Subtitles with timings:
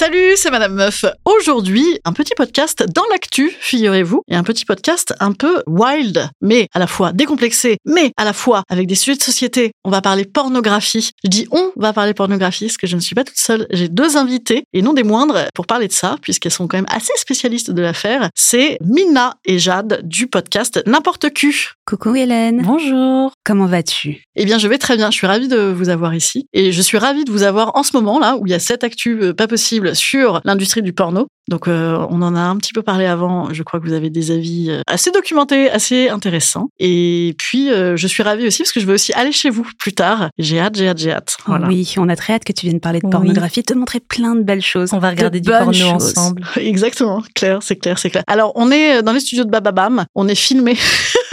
[0.00, 1.04] Salut, c'est Madame Meuf.
[1.26, 6.68] Aujourd'hui, un petit podcast dans l'actu, figurez-vous, et un petit podcast un peu wild, mais
[6.72, 9.72] à la fois décomplexé, mais à la fois avec des sujets de société.
[9.84, 11.10] On va parler pornographie.
[11.22, 13.66] Je dis on va parler pornographie parce que je ne suis pas toute seule.
[13.72, 16.86] J'ai deux invités, et non des moindres, pour parler de ça, puisqu'elles sont quand même
[16.88, 18.30] assez spécialistes de l'affaire.
[18.34, 21.74] C'est Mina et Jade du podcast N'importe Q.
[21.84, 22.62] Coucou Hélène.
[22.62, 23.34] Bonjour.
[23.44, 24.22] Comment vas-tu?
[24.36, 25.10] Eh bien, je vais très bien.
[25.10, 26.46] Je suis ravie de vous avoir ici.
[26.52, 28.58] Et je suis ravie de vous avoir en ce moment, là, où il y a
[28.58, 31.26] cette actu euh, pas possible sur l'industrie du porno.
[31.48, 33.52] Donc, euh, on en a un petit peu parlé avant.
[33.52, 36.68] Je crois que vous avez des avis euh, assez documentés, assez intéressants.
[36.78, 39.66] Et puis, euh, je suis ravie aussi parce que je vais aussi aller chez vous
[39.78, 40.28] plus tard.
[40.38, 41.36] J'ai hâte, j'ai hâte, j'ai hâte.
[41.46, 41.66] Voilà.
[41.66, 43.10] Oui, on a très hâte que tu viennes parler de Oui.
[43.10, 44.92] pornographie, te montrer plein de belles choses.
[44.92, 45.92] On va de regarder du porno choses.
[46.16, 46.42] ensemble.
[46.56, 47.22] Exactement.
[47.34, 48.22] Clair, c'est clair, c'est clair.
[48.26, 50.04] Alors, on est dans les studios de Bababam.
[50.14, 50.76] On est filmé.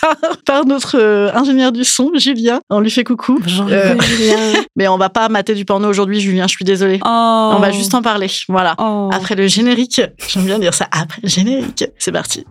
[0.00, 2.60] par, par notre euh, ingénieur du son, Julien.
[2.70, 3.38] On lui fait coucou.
[3.40, 3.66] Bonjour.
[3.70, 4.36] Euh, Julien.
[4.76, 7.00] mais on va pas mater du porno aujourd'hui, Julien, je suis désolée.
[7.04, 7.52] Oh.
[7.56, 8.28] On va juste en parler.
[8.48, 8.74] Voilà.
[8.78, 9.10] Oh.
[9.12, 12.44] Après le générique, j'aime bien dire ça, après le générique, c'est parti.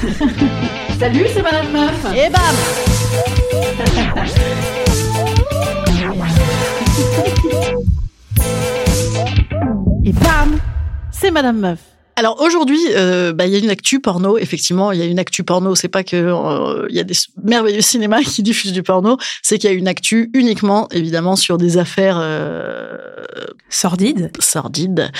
[0.98, 2.06] Salut, c'est Madame Meuf.
[2.14, 2.56] Et bam
[10.04, 10.58] Et bam
[11.10, 11.89] C'est Madame Meuf.
[12.20, 14.36] Alors aujourd'hui, euh, bah, il y a une actu porno.
[14.36, 15.74] Effectivement, il y a une actu porno.
[15.74, 19.16] C'est pas que euh, il y a des merveilleux cinémas qui diffusent du porno.
[19.42, 22.98] C'est qu'il y a une actu uniquement, évidemment, sur des affaires euh,
[23.70, 24.32] Sordide.
[24.38, 25.10] sordides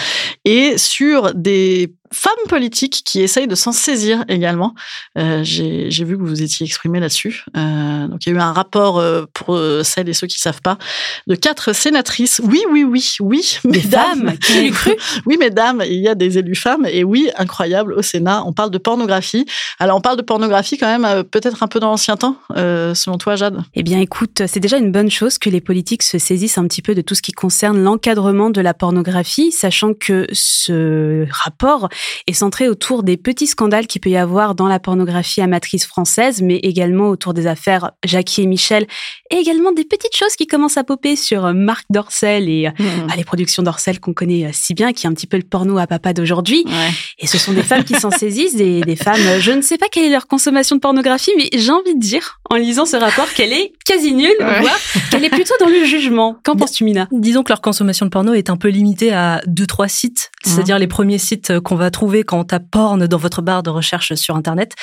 [0.45, 4.75] et sur des femmes politiques qui essayent de s'en saisir également.
[5.19, 7.45] Euh, J'ai vu que vous vous étiez exprimé là-dessus.
[7.57, 10.41] Euh, donc il y a eu un rapport euh, pour euh, celles et ceux qui
[10.41, 10.79] savent pas
[11.27, 12.41] de quatre sénatrices.
[12.45, 14.29] Oui, oui, oui, oui, mesdames.
[14.29, 14.39] femmes.
[14.39, 14.91] Qui l'eût cru?
[15.27, 16.87] Oui, mesdames, il y a des élus femmes.
[16.91, 19.45] Et oui, incroyable, au Sénat, on parle de pornographie.
[19.79, 22.95] Alors, on parle de pornographie quand même, euh, peut-être un peu dans l'ancien temps, euh,
[22.95, 23.63] selon toi, Jade?
[23.75, 26.83] Eh bien, écoute, c'est déjà une bonne chose que les politiques se saisissent un petit
[26.83, 31.89] peu de tout ce qui concerne l'encadrement de la pornographie, sachant que ce rapport
[32.27, 36.43] est centré autour des petits scandales qu'il peut y avoir dans la pornographie amatrice française,
[36.43, 38.87] mais également autour des affaires Jackie et Michel,
[39.31, 42.71] et également des petites choses qui commencent à popper sur Marc Dorcel et euh,
[43.11, 45.43] ah, les productions Dorcel qu'on connaît euh, si bien, qui est un petit peu le
[45.43, 46.65] porno à papa d'aujourd'hui.
[46.67, 46.91] Ouais.
[47.19, 49.79] Et ce sont des femmes qui s'en saisissent, des, des femmes, euh, je ne sais
[49.79, 52.97] pas quelle est leur consommation de pornographie, mais j'ai envie de dire, en lisant ce
[52.97, 54.61] rapport, qu'elle est quasi nulle, Ouais.
[54.61, 54.79] voire
[55.11, 56.37] qu'elle est plutôt dans le jugement.
[56.45, 57.09] Qu'en penses-tu, Mina?
[57.13, 60.79] Disons que leur consommation de porno est un peu limitée à deux trois sites, c'est-à-dire
[60.79, 64.15] les premiers sites qu'on va trouver quand on tape porn dans votre barre de recherche
[64.15, 64.75] sur internet.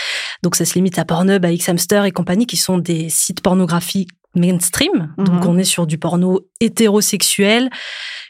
[0.44, 4.10] Donc ça se limite à Pornhub, à Xhamster et compagnie qui sont des sites pornographiques
[4.36, 5.14] mainstream.
[5.18, 5.48] Donc Mhm.
[5.48, 7.70] on est sur du porno hétérosexuel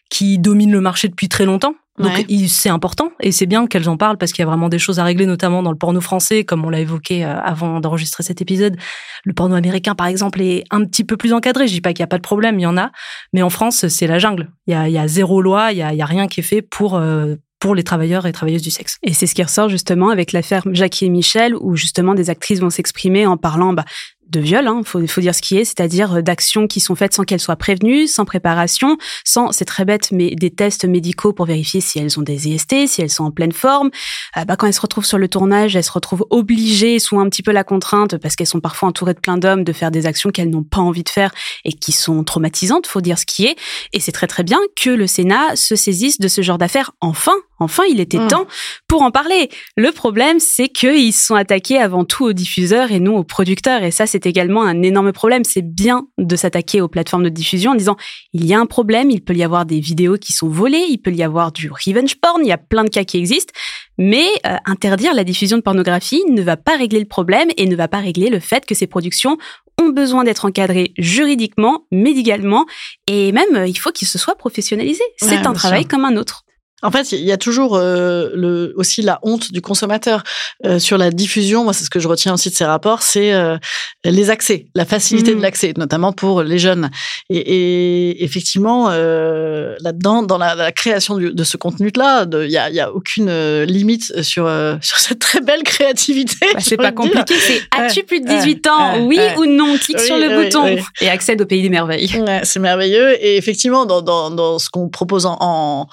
[0.09, 1.73] qui domine le marché depuis très longtemps.
[1.99, 2.47] Donc Ouais.
[2.47, 4.99] c'est important et c'est bien qu'elles en parlent parce qu'il y a vraiment des choses
[4.99, 8.39] à régler, notamment dans le porno français, comme on l'a évoqué euh, avant d'enregistrer cet
[8.39, 8.77] épisode.
[9.25, 11.67] Le porno américain, par exemple, est un petit peu plus encadré.
[11.67, 12.91] Je dis pas qu'il y a pas de problème, il y en a,
[13.33, 14.51] mais en France, c'est la jungle.
[14.67, 16.27] Il y a, il y a zéro loi, il y a, il y a rien
[16.27, 18.97] qui est fait pour euh, pour les travailleurs et travailleuses du sexe.
[19.03, 22.59] Et c'est ce qui ressort justement avec l'affaire Jackie et Michel, où justement des actrices
[22.59, 23.85] vont s'exprimer en parlant bah,
[24.29, 27.13] de viol, hein, faut, faut dire ce qui est, c'est-à-dire euh, d'actions qui sont faites
[27.13, 31.45] sans qu'elles soient prévenues, sans préparation, sans, c'est très bête, mais des tests médicaux pour
[31.45, 33.89] vérifier si elles ont des IST, si elles sont en pleine forme.
[34.37, 37.29] Euh, bah, quand elles se retrouvent sur le tournage, elles se retrouvent obligées, sous un
[37.29, 40.05] petit peu la contrainte, parce qu'elles sont parfois entourées de plein d'hommes, de faire des
[40.05, 41.33] actions qu'elles n'ont pas envie de faire
[41.65, 43.55] et qui sont traumatisantes, faut dire ce qui est.
[43.93, 46.91] Et c'est très très bien que le Sénat se saisisse de ce genre d'affaires.
[47.01, 48.27] Enfin, enfin, il était Mm.
[48.27, 48.47] temps
[48.87, 49.49] pour en parler.
[49.75, 53.83] Le problème, c'est qu'ils se sont attaqués avant tout aux diffuseurs et non aux producteurs.
[53.83, 55.43] Et ça, c'est également un énorme problème.
[55.43, 57.97] C'est bien de s'attaquer aux plateformes de diffusion en disant,
[58.33, 60.97] il y a un problème, il peut y avoir des vidéos qui sont volées, il
[60.97, 63.53] peut y avoir du revenge porn, il y a plein de cas qui existent.
[63.97, 67.75] Mais euh, interdire la diffusion de pornographie ne va pas régler le problème et ne
[67.75, 69.37] va pas régler le fait que ces productions
[69.81, 72.65] ont besoin d'être encadrées juridiquement, médicalement,
[73.05, 75.03] et même euh, il faut qu'ils se soient professionnalisés.
[75.17, 75.89] C'est un travail sûr.
[75.89, 76.43] comme un autre.
[76.83, 80.21] En fait, il y a toujours euh, le, aussi la honte du consommateur
[80.65, 81.63] euh, sur la diffusion.
[81.63, 83.57] Moi, c'est ce que je retiens aussi de ces rapports, c'est euh,
[84.05, 86.91] les accès, la facilité de l'accès, notamment pour les jeunes.
[87.31, 92.57] Et, et effectivement, euh, là-dedans, dans la, la création du- de ce contenu-là, il y
[92.57, 96.35] a, y a aucune euh, limite sur euh, sur cette très belle créativité.
[96.53, 99.97] Bah, c'est pas compliqué, c'est as-tu plus de 18 ouais, ans Oui ou non Clique
[99.99, 100.79] Oui, sur le oui, bouton oui.
[101.01, 102.11] et accède au pays des merveilles.
[102.21, 103.15] Ouais, c'est merveilleux.
[103.23, 105.87] Et effectivement, dans, dans, dans ce qu'on propose en, en,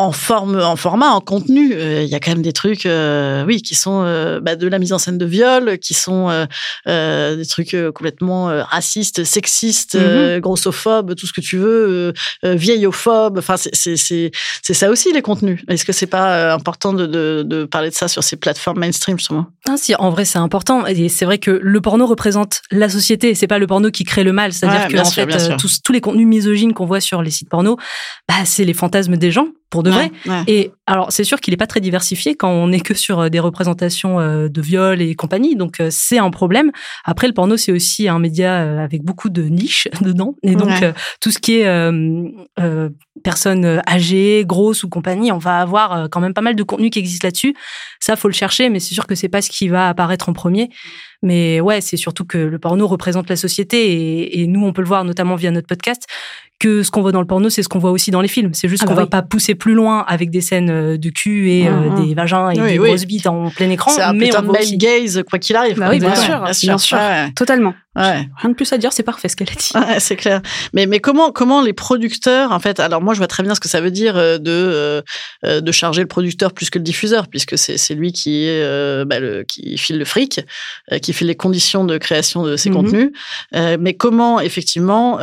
[0.00, 2.88] en forme, en format, en contenu, il y a quand même des trucs,
[3.46, 4.02] oui, qui sont
[4.42, 6.46] bah, de la mise en scène de viol, qui sont
[6.86, 10.40] des trucs complètement racistes, sexistes, mm-hmm.
[10.40, 13.38] grossophobes, tout ce que tu veux, vieillophobes.
[13.38, 13.96] Enfin, c'est
[14.62, 15.60] c'est ça aussi les contenus.
[15.68, 19.18] Est-ce que c'est pas important de, de, de, parler de ça sur ces plateformes mainstream
[19.18, 19.46] justement?
[19.68, 20.86] Ah, si, en vrai, c'est important.
[20.86, 23.34] Et c'est vrai que le porno représente la société.
[23.34, 24.52] C'est pas le porno qui crée le mal.
[24.52, 27.76] C'est-à-dire que en fait, tous, tous les contenus misogynes qu'on voit sur les sites porno,
[28.28, 30.10] bah, c'est les fantasmes des gens pour de vrai.
[30.46, 33.28] Et alors, c'est sûr qu'il n'est pas très diversifié quand on n'est que sur euh,
[33.28, 35.54] des représentations euh, de viol et compagnie.
[35.54, 36.72] Donc, euh, c'est un problème.
[37.04, 40.34] Après, le porno, c'est aussi un média avec beaucoup de niches dedans.
[40.42, 40.72] Et donc,
[41.20, 42.88] tout ce qui est euh,
[43.22, 46.98] personnes âgées, grosses ou compagnie, on va avoir quand même pas mal de contenu qui
[46.98, 47.54] existe là-dessus.
[48.00, 50.32] Ça, faut le chercher, mais c'est sûr que c'est pas ce qui va apparaître en
[50.32, 50.70] premier.
[51.22, 54.80] Mais ouais, c'est surtout que le porno représente la société et, et, nous, on peut
[54.80, 56.06] le voir notamment via notre podcast
[56.60, 58.52] que ce qu'on voit dans le porno, c'est ce qu'on voit aussi dans les films.
[58.52, 61.08] C'est juste ah qu'on bah va pas pousser plus loin avec des scènes euh, de
[61.08, 62.06] cul et euh, mmh, mmh.
[62.06, 63.90] des vagins et des grosses bites en plein écran.
[63.90, 65.78] C'est un mais putain de male gaze, quoi qu'il arrive.
[65.78, 66.98] Bah oui, bien, sûr, bien sûr,
[67.34, 67.74] totalement.
[67.96, 68.28] Ouais.
[68.36, 69.70] Rien de plus à dire, c'est parfait ce qu'elle a dit.
[69.74, 70.40] Ouais, c'est clair.
[70.72, 73.60] Mais mais comment comment les producteurs en fait alors moi je vois très bien ce
[73.60, 75.02] que ça veut dire euh, de
[75.44, 79.18] de charger le producteur plus que le diffuseur puisque c'est c'est lui qui est bah,
[79.18, 80.40] le qui file le fric,
[81.02, 83.10] qui fait les conditions de création de ces mmh contenus.
[83.52, 85.18] mais comment effectivement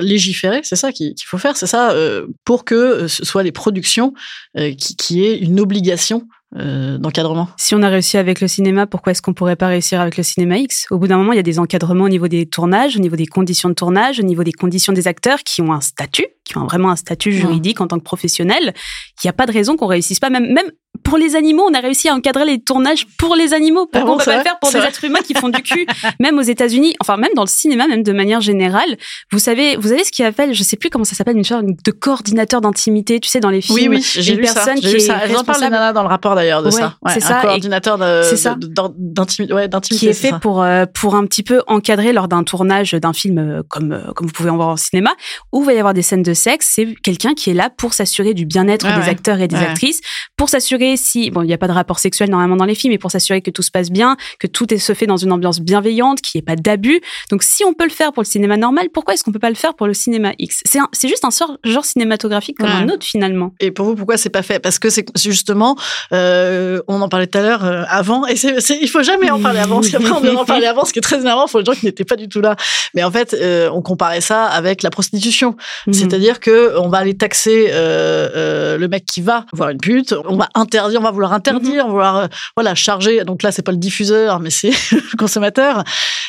[0.00, 3.52] légiférer, c'est ça qu'il faut faire, c'est ça, euh, pour que euh, ce soit les
[3.52, 4.12] productions
[4.56, 7.48] euh, qui, qui aient une obligation d'encadrement.
[7.56, 10.22] Si on a réussi avec le cinéma, pourquoi est-ce qu'on pourrait pas réussir avec le
[10.22, 10.86] cinéma X?
[10.90, 13.16] Au bout d'un moment, il y a des encadrements au niveau des tournages, au niveau
[13.16, 16.58] des conditions de tournage, au niveau des conditions des acteurs qui ont un statut, qui
[16.58, 18.74] ont vraiment un statut juridique en tant que professionnel.
[19.22, 20.70] Il n'y a pas de raison qu'on réussisse pas, même, même
[21.04, 23.86] pour les animaux, on a réussi à encadrer les tournages pour les animaux.
[23.86, 25.86] Pourquoi ah on peut pas le faire pour des êtres humains qui font du cul
[26.20, 28.96] Même aux États-Unis, enfin même dans le cinéma, même de manière générale.
[29.32, 31.64] Vous savez, vous avez ce qu'il appelle, je sais plus comment ça s'appelle, une sorte
[31.64, 33.20] de coordinateur d'intimité.
[33.20, 34.74] Tu sais, dans les films, oui, oui, j'ai lu ça.
[34.74, 35.20] Qui lu ça.
[35.22, 36.96] Elles en parlent dans le rapport d'ailleurs de ça.
[37.08, 37.40] c'est ça.
[37.42, 42.42] Coordinateur d'intimité, ouais, qui est fait pour euh, pour un petit peu encadrer lors d'un
[42.42, 45.10] tournage d'un film euh, comme euh, comme vous pouvez en voir au cinéma,
[45.52, 46.72] où il va y avoir des scènes de sexe.
[46.74, 50.00] C'est quelqu'un qui est là pour s'assurer du bien-être des acteurs et des actrices,
[50.36, 52.92] pour s'assurer si bon, il n'y a pas de rapport sexuel normalement dans les films,
[52.92, 55.32] mais pour s'assurer que tout se passe bien, que tout est, se fait dans une
[55.32, 57.00] ambiance bienveillante, qu'il n'y ait pas d'abus.
[57.30, 59.50] Donc, si on peut le faire pour le cinéma normal, pourquoi est-ce qu'on peut pas
[59.50, 60.60] le faire pour le cinéma X?
[60.64, 63.52] C'est c'est juste un sort, genre cinématographique comme un autre finalement.
[63.60, 64.58] Et pour vous, pourquoi c'est pas fait?
[64.58, 65.76] Parce que c'est justement,
[66.12, 69.40] euh, on en parlait tout à l'heure euh, avant, et c'est, il faut jamais en
[69.40, 71.64] parler avant, parce qu'après on en parler avant, ce qui est très énervant pour les
[71.64, 72.56] gens qui n'étaient pas du tout là.
[72.94, 75.56] Mais en fait, euh, on comparait ça avec la prostitution,
[75.86, 75.92] mhm.
[75.92, 80.14] c'est-à-dire que on va aller taxer euh, euh, le mec qui va voir une pute,
[80.26, 82.26] on va interdire, on va vouloir interdire, mm vouloir euh,
[82.56, 83.24] voilà charger.
[83.24, 85.84] Donc là, c'est pas le diffuseur, mais c'est le consommateur.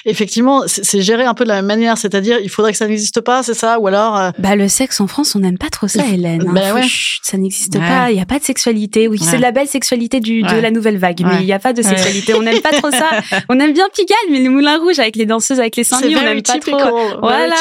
[0.06, 3.20] Effectivement, c'est géré un peu de la même manière, c'est-à-dire il faudrait que ça n'existe
[3.22, 4.32] pas, c'est ça, ou alors.
[4.40, 6.46] Bah le sexe en France, on n'aime pas trop ça, Hélène.
[6.48, 6.54] Hein.
[6.54, 6.88] Bah, ouais.
[7.22, 8.12] ça n'existe pas.
[8.12, 9.08] Il y a pas de sexualité.
[9.08, 11.60] Oui, c'est de la belle sexualité du, de la nouvelle vague, mais il y a
[11.60, 12.34] pas de sexualité.
[12.36, 13.10] On n'aime pas trop ça.
[13.50, 16.22] On aime bien Pigalle, mais les moulins rouges avec les danseuses avec les seins on
[16.22, 16.78] n'aime pas trop.
[17.22, 17.56] Voilà,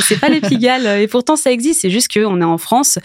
[0.00, 1.00] c'est pas les Pigalle.
[1.00, 1.63] Et pourtant, ça existe.
[1.72, 2.98] C'est juste qu'on est en France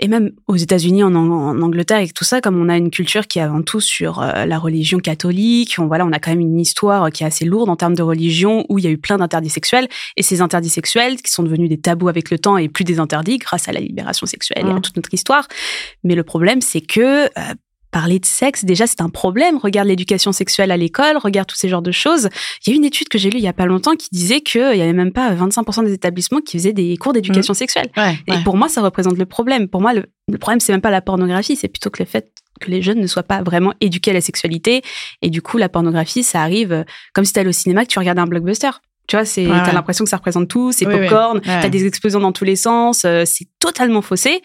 [0.00, 3.26] et même aux États-Unis, en, en, Angleterre, et tout ça, comme on a une culture
[3.26, 6.40] qui est avant tout sur euh, la religion catholique, on, voilà, on a quand même
[6.40, 8.98] une histoire qui est assez lourde en termes de religion, où il y a eu
[8.98, 12.56] plein d'interdits sexuels, et ces interdits sexuels qui sont devenus des tabous avec le temps
[12.56, 14.80] et plus des interdits grâce à la libération sexuelle et à mmh.
[14.82, 15.48] toute notre histoire.
[16.04, 17.28] Mais le problème, c'est que euh,
[17.90, 19.58] parler de sexe, déjà, c'est un problème.
[19.58, 22.28] Regarde l'éducation sexuelle à l'école, regarde tous ces genres de choses.
[22.66, 24.40] Il y a une étude que j'ai lue il y a pas longtemps qui disait
[24.40, 27.56] qu'il y avait même pas 25% des établissements qui faisaient des cours d'éducation mmh.
[27.56, 27.90] sexuelle.
[28.26, 29.68] et pour moi, ça représente le problème.
[29.68, 32.32] Pour moi, le, le problème, c'est même pas la pornographie, c'est plutôt que le fait
[32.60, 34.82] que les jeunes ne soient pas vraiment éduqués à la sexualité.
[35.22, 36.84] Et du coup, la pornographie, ça arrive euh,
[37.14, 38.70] comme si tu allais au cinéma, que tu regardais un blockbuster.
[39.06, 42.32] Tu vois, c'est, t'as l'impression que ça représente tout, c'est popcorn, t'as des explosions dans
[42.32, 44.42] tous les sens, euh, c'est totalement faussé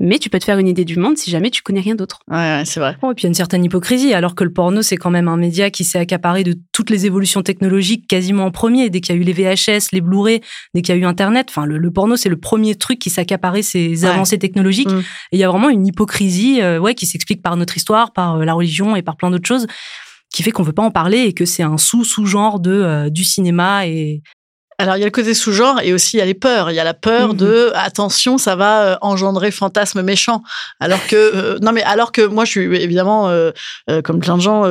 [0.00, 2.20] mais tu peux te faire une idée du monde si jamais tu connais rien d'autre.
[2.28, 2.92] Ouais, c'est vrai.
[2.92, 5.28] et puis il y a une certaine hypocrisie, alors que le porno, c'est quand même
[5.28, 8.90] un média qui s'est accaparé de toutes les évolutions technologiques quasiment en premier.
[8.90, 10.40] Dès qu'il y a eu les VHS, les Blu-ray,
[10.74, 13.20] dès qu'il y a eu Internet, enfin, le, porno, c'est le premier truc qui s'est
[13.20, 14.90] accaparé ces avancées technologiques.
[14.90, 14.98] Mm.
[15.32, 18.36] Et il y a vraiment une hypocrisie, euh, ouais, qui s'explique par notre histoire, par
[18.36, 19.66] euh, la religion et par plein d'autres choses
[20.30, 23.24] qui fait qu'on veut pas en parler et que c'est un sous-sous-genre de euh, du
[23.24, 24.22] cinéma et
[24.80, 26.70] alors il y a le côté sous-genre et aussi il y a les peurs.
[26.70, 27.72] Il y a la peur de mhm.
[27.74, 30.42] attention, ça va euh, engendrer fantasme méchant.
[30.78, 33.50] Alors que euh, non mais alors que moi je suis évidemment euh,
[34.04, 34.62] comme plein de gens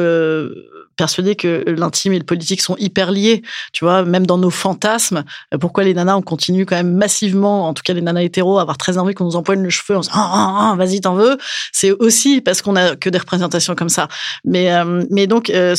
[0.98, 3.42] persuadée que l'intime et le politique sont hyper liés.
[3.72, 5.24] Tu vois, même dans nos fantasmes,
[5.54, 8.58] euh, pourquoi les nanas, on continue quand même massivement, en tout cas les nanas hétéros,
[8.58, 11.02] à avoir très envie qu'on nous empoigne le cheveu en se disant ah, ah, vas-y,
[11.02, 11.38] t'en veux.
[11.72, 14.08] C'est aussi parce qu'on a que des représentations comme ça.
[14.44, 15.76] Mais, euh, mais donc, euh,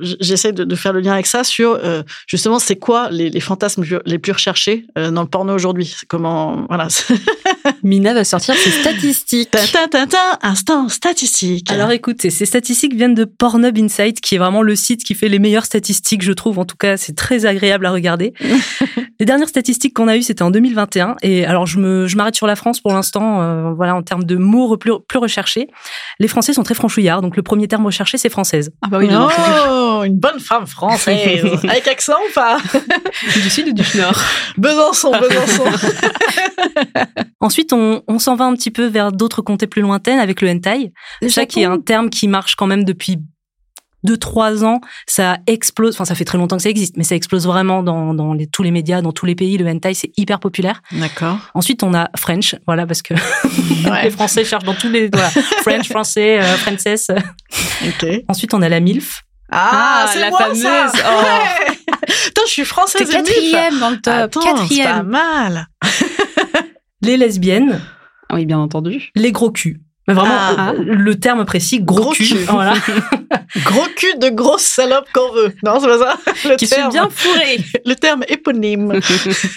[0.00, 1.78] j'essaie de, de, faire le lien avec ça sur
[2.26, 5.96] justement, c'est quoi les, les, fantasmes les plus recherchés dans le porno aujourd'hui?
[6.08, 6.88] Comment, voilà.
[7.82, 9.50] Mina va sortir ses statistiques.
[9.50, 11.70] Ta, ta, ta, instant statistique.
[11.70, 15.28] Alors écoutez, ces statistiques viennent de Pornhub Insight, qui est vraiment le site qui fait
[15.28, 16.58] les meilleures statistiques, je trouve.
[16.58, 18.34] En tout cas, c'est très agréable à regarder.
[19.20, 21.16] les dernières statistiques qu'on a eues, c'était en 2021.
[21.22, 23.40] Et alors, je me, je m'arrête sur la France pour l'instant.
[23.40, 25.68] Euh, voilà, en termes de mots plus, plus recherchés,
[26.18, 27.22] les Français sont très franchouillards.
[27.22, 28.70] Donc, le premier terme recherché, c'est française.
[28.82, 29.08] Ah bah oui.
[29.10, 31.44] Oh, une bonne femme française.
[31.68, 32.58] Avec accent ou pas?
[33.42, 34.20] Du sud ou du nord?
[34.56, 35.64] Besançon, Besançon.
[37.40, 40.50] Ensuite, on, on s'en va un petit peu vers d'autres comtés plus lointaines avec le
[40.50, 40.92] hentai.
[41.28, 43.18] Ça qui est un terme qui marche quand même depuis
[44.04, 45.94] deux trois ans, ça explose.
[45.94, 48.46] Enfin, ça fait très longtemps que ça existe, mais ça explose vraiment dans, dans les,
[48.46, 49.58] tous les médias, dans tous les pays.
[49.58, 50.82] Le hentai, c'est hyper populaire.
[50.92, 51.38] D'accord.
[51.54, 53.14] Ensuite, on a French, voilà, parce que
[54.02, 55.30] les Français cherchent dans tous les voilà,
[55.62, 57.10] French, français, euh, princess.
[57.86, 58.06] Ok.
[58.28, 59.22] Ensuite, on a la milf.
[59.50, 60.62] Ah, ah c'est la moi, fameuse.
[60.62, 60.90] Ça.
[60.94, 61.72] Oh.
[62.28, 63.08] Attends, je suis française.
[63.08, 64.14] quatrième dans le top.
[64.14, 64.86] Attends, quatrième.
[64.86, 65.66] Pas mal.
[67.02, 67.80] les lesbiennes.
[68.32, 69.10] Oui, bien entendu.
[69.14, 69.80] Les gros culs.
[70.08, 70.72] Mais vraiment, ah.
[70.78, 72.36] le terme précis, gros, cul.
[72.48, 72.74] Voilà.
[73.64, 75.54] gros cul de grosse salope qu'on veut.
[75.64, 76.92] Non, c'est pas ça le Qui terme.
[76.92, 77.58] bien fourré.
[77.84, 79.00] le terme éponyme.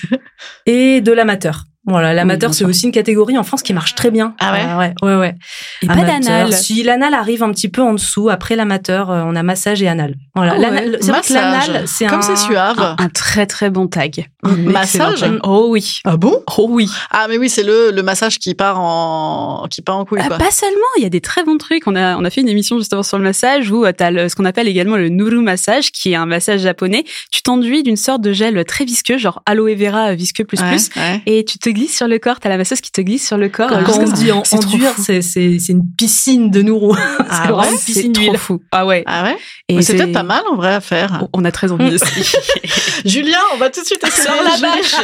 [0.65, 1.65] Et de l'amateur.
[1.89, 4.35] Voilà, l'amateur, c'est aussi une catégorie en France qui marche très bien.
[4.39, 5.35] Ah ouais euh, Ouais, ouais, ouais.
[5.81, 6.53] Et pas d'anal.
[6.53, 9.87] Si l'anal arrive un petit peu en dessous, après l'amateur, euh, on a massage et
[9.87, 10.15] anal.
[10.35, 10.55] Voilà.
[10.57, 12.09] Oh c'est vrai que l'anal, c'est un...
[12.09, 12.79] Comme c'est suave.
[12.79, 14.29] Un, un, très très bon tag.
[14.43, 15.99] massage Oh oui.
[16.05, 16.43] Ah bon?
[16.57, 16.89] Oh oui.
[17.11, 20.19] Ah mais oui, c'est le, le massage qui part en qui part en couille.
[20.23, 21.87] Ah, pas seulement, il y a des très bons trucs.
[21.87, 24.29] On a on a fait une émission justement sur le massage où euh, tu as
[24.29, 27.03] ce qu'on appelle également le Nuru massage, qui est un massage japonais.
[27.31, 30.89] Tu t'enduis d'une sorte de gel très visqueux, genre aloe vera visqueux plus plus,
[31.25, 33.69] et tu te glisses sur le corps la masseuse qui te glisse sur le corps.
[33.69, 36.95] Quand on dit en, enduire, c'est une piscine de nourou.
[36.97, 38.37] Ah c'est vraiment une piscine d'huile.
[38.37, 38.61] fou.
[38.71, 39.03] Ah ouais.
[39.05, 39.37] Ah ouais.
[39.67, 41.27] Et c'est peut-être pas mal en vrai à faire.
[41.33, 42.37] On a très envie aussi.
[43.05, 44.27] Julien, on va tout de suite essayer.
[44.29, 44.95] Sur la bâche.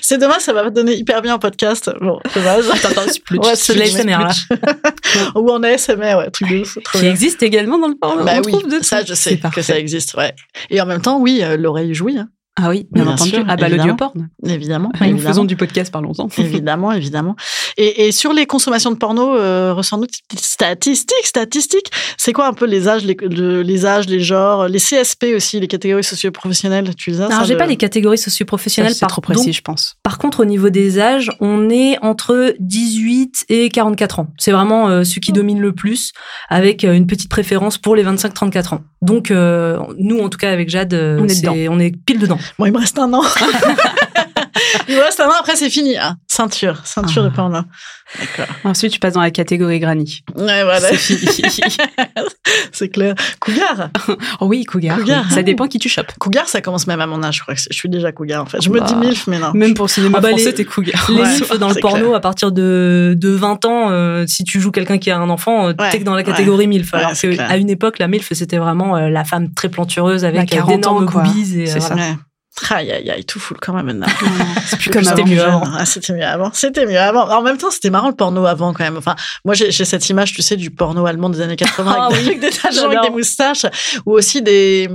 [0.00, 1.90] c'est dommage, ça va donner hyper bien en podcast.
[2.00, 2.64] Bon, dommage.
[2.82, 3.38] T'entends plus.
[3.38, 4.32] Ouais, c'est l'ASMR là.
[5.34, 8.24] Ou en ASMR, ouais, truc de Qui existe également dans le porno.
[8.24, 10.34] Bah oui, ça je sais que ça existe, ouais.
[10.70, 12.18] Et en même temps, oui, euh, l'oreille jouit.
[12.18, 12.28] Hein.
[12.60, 13.36] Ah oui, bien, entendu.
[13.46, 14.28] ah bah l'audioporn.
[14.44, 14.90] Évidemment.
[15.00, 16.28] Nous faisons du podcast, parlons-en.
[16.38, 17.36] évidemment, évidemment.
[17.76, 21.90] Et, et, sur les consommations de porno, euh, ressens-nous statistiques, statistiques.
[22.16, 25.68] C'est quoi un peu les âges, les, les, âges, les genres, les CSP aussi, les
[25.68, 28.94] catégories socio-professionnelles Tu les as Alors j'ai pas les catégories socio-professionnelles.
[28.94, 29.96] C'est trop précis, je pense.
[30.02, 34.28] Par contre, au niveau des âges, on est entre 18 et 44 ans.
[34.36, 36.12] C'est vraiment euh, ce qui domine le plus,
[36.48, 38.80] avec euh, une petite préférence pour les 25-34 ans.
[39.00, 42.38] Donc euh, nous, en tout cas avec Jade, on est, est on est pile dedans.
[42.58, 43.22] Bon, il me reste un an.
[44.88, 45.96] il me reste un an, après c'est fini.
[45.96, 46.16] Hein.
[46.26, 47.60] Ceinture, ceinture de porno.
[48.18, 48.54] D'accord.
[48.64, 50.22] Ensuite, tu passes dans la catégorie granny.
[50.34, 50.80] Ouais, voilà.
[50.80, 51.50] C'est fini.
[52.72, 53.14] c'est clair.
[53.40, 53.90] Cougar.
[54.40, 54.98] oh oui, cougar.
[54.98, 55.30] cougar.
[55.30, 56.12] Ça dépend qui tu chopes.
[56.18, 57.36] Cougar, ça commence même à mon âge.
[57.36, 58.62] Je crois que je suis déjà cougar en fait.
[58.62, 59.52] Je me dis bah, milf, mais non.
[59.52, 61.06] Même pour le cinéma ah bah, français, t'es cougar.
[61.10, 64.70] Les ouais, dans le porno, à partir de, de 20 ans, euh, si tu joues
[64.70, 66.92] quelqu'un qui a un enfant, euh, t'es que dans la catégorie milf.
[66.94, 71.06] Alors qu'à une époque, la milf, c'était vraiment euh, la femme très plantureuse avec d'énormes
[71.06, 71.66] boobies.
[71.66, 71.96] C'est ça.
[72.70, 74.06] Aïe, aïe, aïe, tout fout quand même maintenant.
[74.66, 75.62] c'est plus comme C'était mieux avant.
[75.76, 76.50] Ah, c'était mieux avant.
[76.52, 77.28] C'était mieux avant.
[77.28, 78.96] En même temps, c'était marrant le porno avant quand même.
[78.96, 82.40] Enfin, moi, j'ai cette image, tu sais, du porno allemand des années 80 ah avec,
[82.40, 83.66] des, avec des moustaches
[84.06, 84.88] ou aussi des,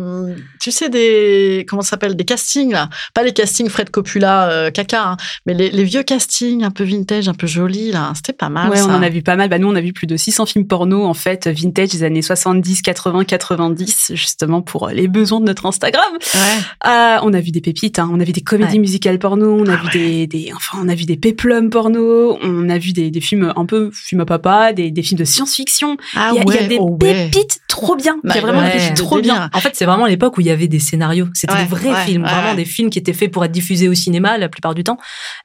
[0.61, 2.89] tu sais, des, comment ça s'appelle, des castings là.
[3.13, 6.83] Pas les castings Fred Coppola, euh, caca, hein, mais les, les, vieux castings un peu
[6.83, 8.11] vintage, un peu jolis là.
[8.15, 8.69] C'était pas mal.
[8.69, 9.49] Ouais, on en a vu pas mal.
[9.49, 12.21] Bah, nous, on a vu plus de 600 films porno en fait, vintage des années
[12.21, 16.03] 70, 80, 90, justement pour les besoins de notre Instagram.
[16.33, 16.89] Ouais.
[16.89, 17.99] Euh, on a vu des pépites.
[17.99, 18.09] Hein.
[18.11, 20.89] On a vu des comédies musicales porno, on a ah vu des, des, enfin, on
[20.89, 24.25] a vu des péplums porno, on a vu des, des films un peu film à
[24.25, 25.97] papa, des, des films de science-fiction.
[26.15, 28.17] Ah il, y a, ouais, il y a des oh pépites trop bien.
[28.23, 29.49] il y a bah vraiment des pépites trop bien.
[29.53, 31.27] En fait, c'est vraiment l'époque où il y avait des scénarios.
[31.33, 34.37] C'était des vrais films, vraiment des films qui étaient faits pour être diffusés au cinéma
[34.37, 34.97] la plupart du temps.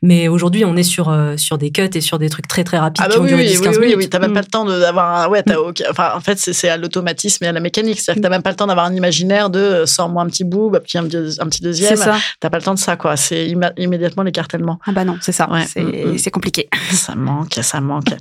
[0.03, 2.79] Mais aujourd'hui, on est sur euh, sur des cuts et sur des trucs très très
[2.79, 3.97] rapides ah qui bah ont oui, duré 10 15 oui, minutes.
[3.99, 5.73] Oui, t'as même pas le temps d'avoir ouais, t'as mm.
[5.91, 8.51] enfin en fait c'est à l'automatisme et à la mécanique, c'est-à-dire que t'as même pas
[8.51, 11.05] le temps d'avoir un imaginaire de euh, sors-moi un petit bout, un petit un
[11.49, 11.98] petit deuxième.
[12.41, 13.17] T'as pas le temps de ça, quoi.
[13.17, 14.79] C'est immédiatement l'écartèlement.
[14.87, 15.51] Ah bah non, c'est ça.
[15.51, 15.65] Ouais.
[15.67, 16.31] C'est mm, mm.
[16.31, 16.69] compliqué.
[16.91, 18.15] Ça manque, ça manque.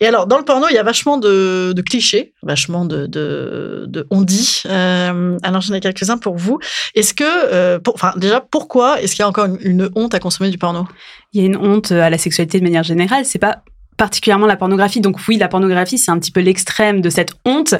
[0.00, 3.84] Et alors, dans le porno, il y a vachement de, de clichés, vachement de, de,
[3.86, 4.62] de on dit.
[4.66, 6.58] Euh, alors, j'en ai quelques-uns pour vous.
[6.94, 10.20] Est-ce que, euh, enfin, déjà, pourquoi est-ce qu'il y a encore une, une honte à
[10.20, 10.86] consommer du porno?
[11.32, 13.24] Il y a une honte à la sexualité de manière générale.
[13.24, 13.62] C'est pas
[13.96, 15.00] particulièrement la pornographie.
[15.00, 17.74] Donc oui, la pornographie, c'est un petit peu l'extrême de cette honte,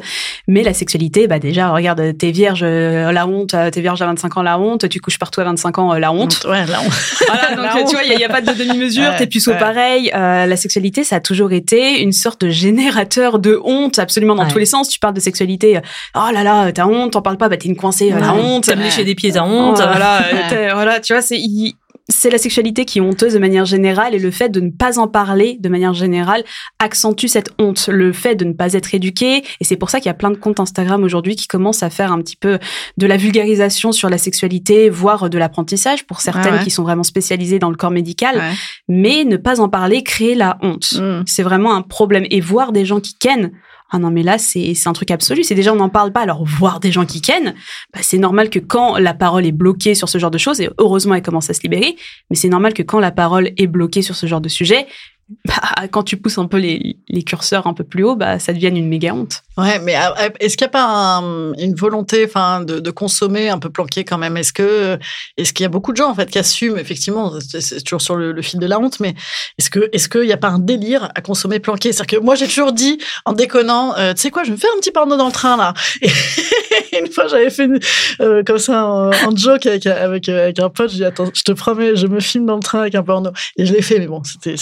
[0.49, 4.07] mais la sexualité, bah déjà, regarde, t'es vierge, euh, la honte, euh, t'es vierge à
[4.07, 6.45] 25 ans, la honte, tu couches partout à 25 ans, euh, la honte.
[6.49, 6.93] Ouais, la honte.
[7.27, 9.59] Voilà, donc tu vois, il n'y a, pas de demi-mesure, Ouais, t'es puceau ouais.
[9.59, 10.11] pareil.
[10.15, 14.45] Euh, la sexualité, ça a toujours été une sorte de générateur de honte, absolument dans
[14.45, 14.51] Ouais.
[14.51, 14.89] tous les sens.
[14.89, 15.81] Tu parles de sexualité,
[16.15, 18.65] oh là là, t'as honte, t'en parles pas, bah t'es une coincée, la honte.
[18.65, 19.77] T'aimes lécher des pieds, t'as honte.
[19.77, 21.39] Voilà, euh, t'es- voilà, tu vois, c'est
[22.09, 24.99] c'est la sexualité qui est honteuse de manière générale et le fait de ne pas
[24.99, 26.45] en parler de manière générale
[26.79, 30.07] accentue cette honte, le fait de ne pas être éduqué et c'est pour ça qu'il
[30.07, 32.59] y a plein de comptes Instagram aujourd'hui qui commencent à faire un petit peu
[32.99, 36.65] de la vulgarisation sur la sexualité, voire de l'apprentissage pour certaines ouais.
[36.65, 38.53] qui sont vraiment spécialisées dans le corps médical, Ouais.
[38.89, 40.93] mais ne pas en parler crée la honte.
[41.01, 41.23] Mm.
[41.27, 43.53] C'est vraiment un problème et voir des gens qui kennent
[43.95, 45.45] ah non mais là c'est un truc absolu.
[45.45, 46.21] C'est déjà on n'en parle pas.
[46.21, 47.55] Alors voir des gens qui kennent
[47.93, 50.69] bah, c'est normal que quand la parole est bloquée sur ce genre de choses et
[50.79, 51.95] heureusement elle commence à se libérer
[52.29, 54.89] mais c'est normal que quand la parole est bloquée sur ce genre de sujet
[55.47, 58.77] bah, quand tu pousses un peu les, curseurs un peu plus haut bah ça devienne
[58.77, 60.85] une méga honte Ouais, mais euh, est-ce qu'il n'y a pas
[61.19, 64.37] un- une volonté, enfin, de, consommer un peu planqué quand même?
[64.37, 64.99] Est-ce que,
[65.37, 68.17] est-ce qu'il y a beaucoup de gens en fait qui assument effectivement, c'est- toujours sur
[68.17, 69.15] le, fil de la honte, mais
[69.59, 71.93] est-ce que, est-ce qu'il n'y a pas un délire à consommer planqué?
[71.93, 74.71] C'est-à-dire que moi j'ai toujours dit en déconnant, euh, tu sais quoi, je me faire
[74.77, 75.73] un petit porno dans le train là.
[77.01, 77.69] Une fois j'avais fait
[78.21, 81.43] euh, comme ça en, en joke avec avec avec un pote, j'ai dit attends, je
[81.43, 83.31] te promets, je me filme dans le train avec un porno.
[83.57, 84.57] Et je l'ai fait, mais bon, c'était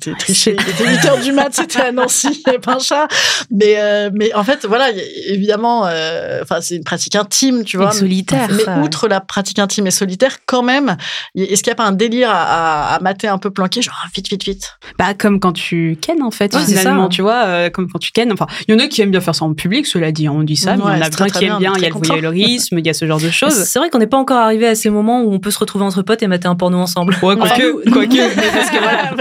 [0.00, 0.56] c'était triché.
[0.58, 3.08] Il était 8 heures du mat, c'était à Nancy, il n'y avait pas un chat.
[3.50, 4.88] Mais, euh, mais en fait, voilà,
[5.28, 7.90] évidemment, euh, c'est une pratique intime, tu vois.
[7.90, 8.82] Et solitaire Mais ça, ouais.
[8.82, 10.96] outre la pratique intime et solitaire, quand même,
[11.34, 13.96] est-ce qu'il n'y a pas un délire à, à, à mater un peu planqué, genre
[14.04, 14.70] ah, vite, vite, vite?
[14.98, 17.08] Bah comme quand tu kennes en fait Ouais, finalement ça.
[17.08, 19.20] tu vois euh, comme quand tu kennes enfin il y en a qui aiment bien
[19.20, 21.26] faire ça en public cela dit on dit ça mais il y en a plein
[21.28, 23.54] qui aiment bien il y a le voyeurisme il y a ce genre de choses
[23.64, 25.84] C'est vrai qu'on n'est pas encore arrivé à ces moments où on peut se retrouver
[25.84, 27.16] entre potes et mater un porno ensemble.
[27.22, 28.34] Ouais, quoique, quoique.
[28.54, 29.12] parce que voilà,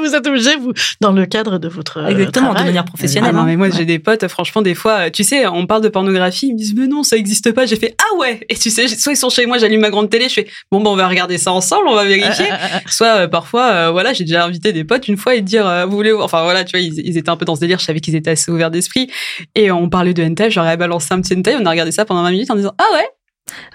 [0.00, 2.66] vous êtes obligés, vous, dans le cadre de votre euh, Exactement, de travail.
[2.70, 3.34] manière Ah professionnelle.
[3.34, 3.44] non, hein.
[3.46, 6.48] mais moi j'ai des potes, franchement, des fois, euh, tu sais, on parle de pornographie,
[6.48, 7.66] ils me disent, mais non, ça existe pas.
[7.66, 8.40] J'ai fait, ah ouais.
[8.48, 10.80] Et tu sais, soit ils sont chez moi, j'allume ma grande télé, je fais, bon,
[10.82, 12.46] ben, on va regarder ça ensemble, on va vérifier.
[12.86, 15.84] Soit euh, parfois, euh, voilà, j'ai déjà invité des potes une fois et dire, euh,
[15.86, 17.84] vous voulez, enfin voilà, tu vois, ils, ils étaient un peu dans ce délire, je
[17.84, 19.10] savais qu'ils étaient assez ouverts d'esprit.
[19.54, 22.22] Et on parlait de hentai, j'aurais balancé un petit hentai, on a regardé ça pendant
[22.22, 23.06] 20 minutes en disant, ah ouais,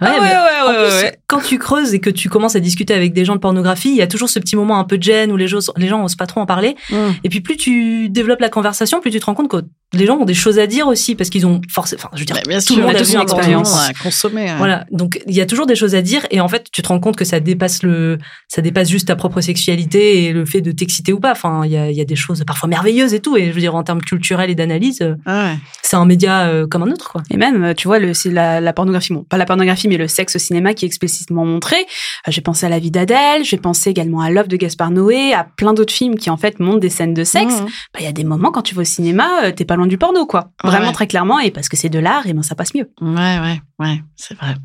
[0.02, 2.56] Ouais, ah ouais, ouais, en ouais, plus, ouais, quand tu creuses et que tu commences
[2.56, 4.84] à discuter avec des gens de pornographie, il y a toujours ce petit moment un
[4.84, 6.76] peu de gêne où les gens, les gens osent pas trop en parler.
[6.90, 6.96] Mm.
[7.24, 9.58] Et puis plus tu développes la conversation, plus tu te rends compte que
[9.94, 12.26] les gens ont des choses à dire aussi parce qu'ils ont forcément, enfin, je veux
[12.26, 13.76] dire, bien tout sûr, le monde on a vu une expérience.
[13.76, 13.88] hein.
[13.90, 14.46] à consommer.
[14.46, 14.58] ouais.
[14.58, 16.88] Voilà, donc il y a toujours des choses à dire et en fait tu te
[16.88, 20.62] rends compte que ça dépasse le, ça dépasse juste ta propre sexualité et le fait
[20.62, 21.32] de t'exciter ou pas.
[21.32, 23.38] Enfin, il y a, il y a des choses parfois merveilleuses et tout.
[23.38, 25.58] Et je veux dire en termes culturels et d'analyse, Ah ouais.
[25.84, 27.22] c'est un média euh, comme un autre quoi.
[27.30, 30.08] Et même, tu vois, le, c'est la, la pornographie, bon, pas la pornographie, mais le
[30.08, 31.78] sexe au cinéma qui est explicitement montré.
[31.78, 35.34] Euh, j'ai pensé à La vie d'Adèle, j'ai pensé également à L'œuvre de Gaspard Noé,
[35.34, 37.62] à plein d'autres films qui en fait montrent des scènes de sexe.
[37.62, 37.66] Mhm.
[37.94, 39.88] Bah, il y a des moments quand tu vas au cinéma, euh, t'es pas loin
[39.88, 40.52] du porno, quoi.
[40.64, 40.70] Ouais.
[40.70, 42.90] Vraiment très clairement, et parce que c'est de l'art, et ben ça passe mieux.
[43.02, 44.56] Ouais, ouais, ouais, c'est vrai.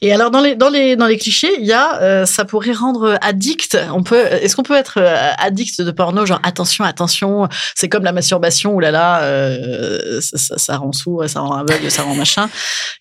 [0.00, 2.72] Et alors dans les dans les dans les clichés, il y a euh, ça pourrait
[2.72, 3.78] rendre addict.
[3.92, 8.04] On peut est-ce qu'on peut être euh, addict de porno genre attention attention, c'est comme
[8.04, 12.02] la masturbation ou là là euh, ça, ça, ça rend sourd, ça rend aveugle, ça
[12.02, 12.48] rend machin.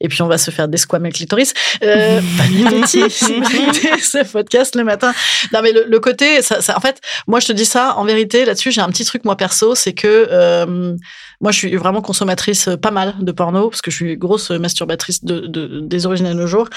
[0.02, 1.54] Et puis on va se faire desquamer le clitoris.
[1.84, 5.14] Euh, ce podcast le matin.
[5.54, 8.06] Non mais le, le côté ça, ça en fait, moi je te dis ça en
[8.06, 10.96] vérité là-dessus, j'ai un petit truc moi perso, c'est que euh,
[11.42, 14.50] moi, je suis vraiment consommatrice euh, pas mal de porno parce que je suis grosse
[14.52, 16.68] masturbatrice de, de- des origines de nos jours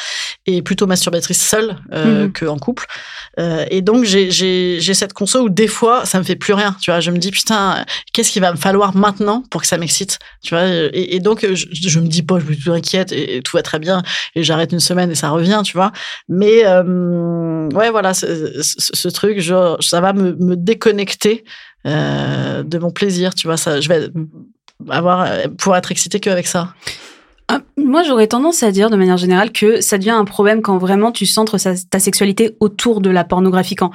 [0.46, 2.32] et plutôt masturbatrice seule euh, Mhm.
[2.32, 2.86] que en couple.
[3.38, 6.52] Euh, et donc, j'ai- j'ai j'ai cette conso où des fois, ça me fait plus
[6.52, 6.76] rien.
[6.80, 9.78] Tu vois, je me dis putain, qu'est-ce qu'il va me falloir maintenant pour que ça
[9.78, 13.12] m'excite Tu vois, et, et donc je, je me dis pas, je me suis inquiète
[13.12, 14.02] et, et tout va très bien
[14.34, 15.92] et j'arrête une semaine et ça revient, tu vois.
[16.28, 21.44] Mais euh, ouais, voilà, ce, ce- ce truc, genre, ça va me, me déconnecter
[21.86, 23.56] euh, de mon plaisir, tu vois.
[23.56, 24.08] Ça, je vais
[24.88, 26.74] avoir pouvoir être excité qu'avec ça.
[27.48, 30.78] Ah, Moi, j'aurais tendance à dire de manière générale que ça devient un problème quand
[30.78, 33.90] vraiment tu centres sa- ta sexualité autour de la pornographie, quand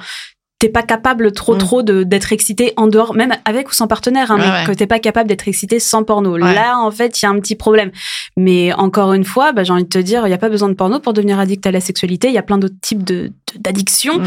[0.58, 1.58] t'es pas capable trop Mm.
[1.58, 4.64] trop de d'être excité en dehors, même avec ou sans partenaire, hein, Ouais, mais ouais.
[4.66, 6.32] que t'es pas capable d'être excité sans porno.
[6.32, 6.54] Ouais.
[6.54, 7.90] Là, en fait, il y a un petit problème.
[8.38, 10.68] Mais encore une fois, bah, j'ai envie de te dire, il y a pas besoin
[10.68, 12.28] de porno pour devenir addict à la sexualité.
[12.28, 14.20] Il y a plein d'autres types de d'addiction.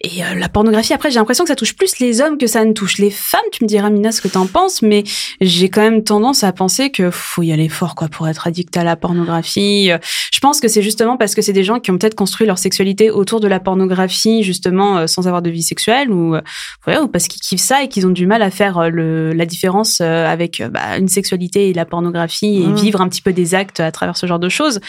[0.00, 2.64] Et euh, la pornographie, après, j'ai l'impression que ça touche plus les hommes que ça
[2.64, 3.40] ne touche les femmes.
[3.52, 5.04] Tu me diras, Mina, ce que t'en penses, mais
[5.40, 8.76] j'ai quand même tendance à penser que faut y aller fort, quoi, pour être addict
[8.76, 9.90] à la pornographie.
[9.90, 9.98] Euh,
[10.32, 12.58] Je pense que c'est justement parce que c'est des gens qui ont peut-être construit leur
[12.58, 16.42] sexualité autour de la pornographie, justement, euh, sans avoir de vie sexuelle, ou, euh,
[16.86, 19.46] ouais, ou parce qu'ils kiffent ça et qu'ils ont du mal à faire le, la
[19.46, 23.80] différence avec bah, une sexualité et la pornographie et vivre un petit peu des actes
[23.80, 24.80] à travers ce genre de choses.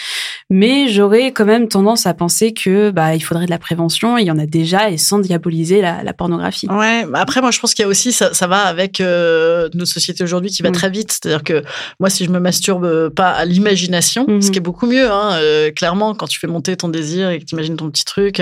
[0.50, 4.18] Mais j'aurais quand même tendance à penser que bah il faudrait de la prévention prévention,
[4.18, 6.68] il y en a déjà et sans diaboliser la, la pornographie.
[6.70, 9.92] Ouais, après moi je pense qu'il y a aussi ça, ça va avec euh, notre
[9.92, 10.74] société aujourd'hui qui va Mm.
[10.74, 11.12] très vite.
[11.12, 11.62] C'est-à-dire que
[12.00, 14.42] moi si je me masturbe pas à l'imagination, Mhm.
[14.42, 17.40] ce qui est beaucoup mieux, hein, euh, clairement quand tu fais monter ton désir et
[17.40, 18.42] que tu imagines ton petit truc,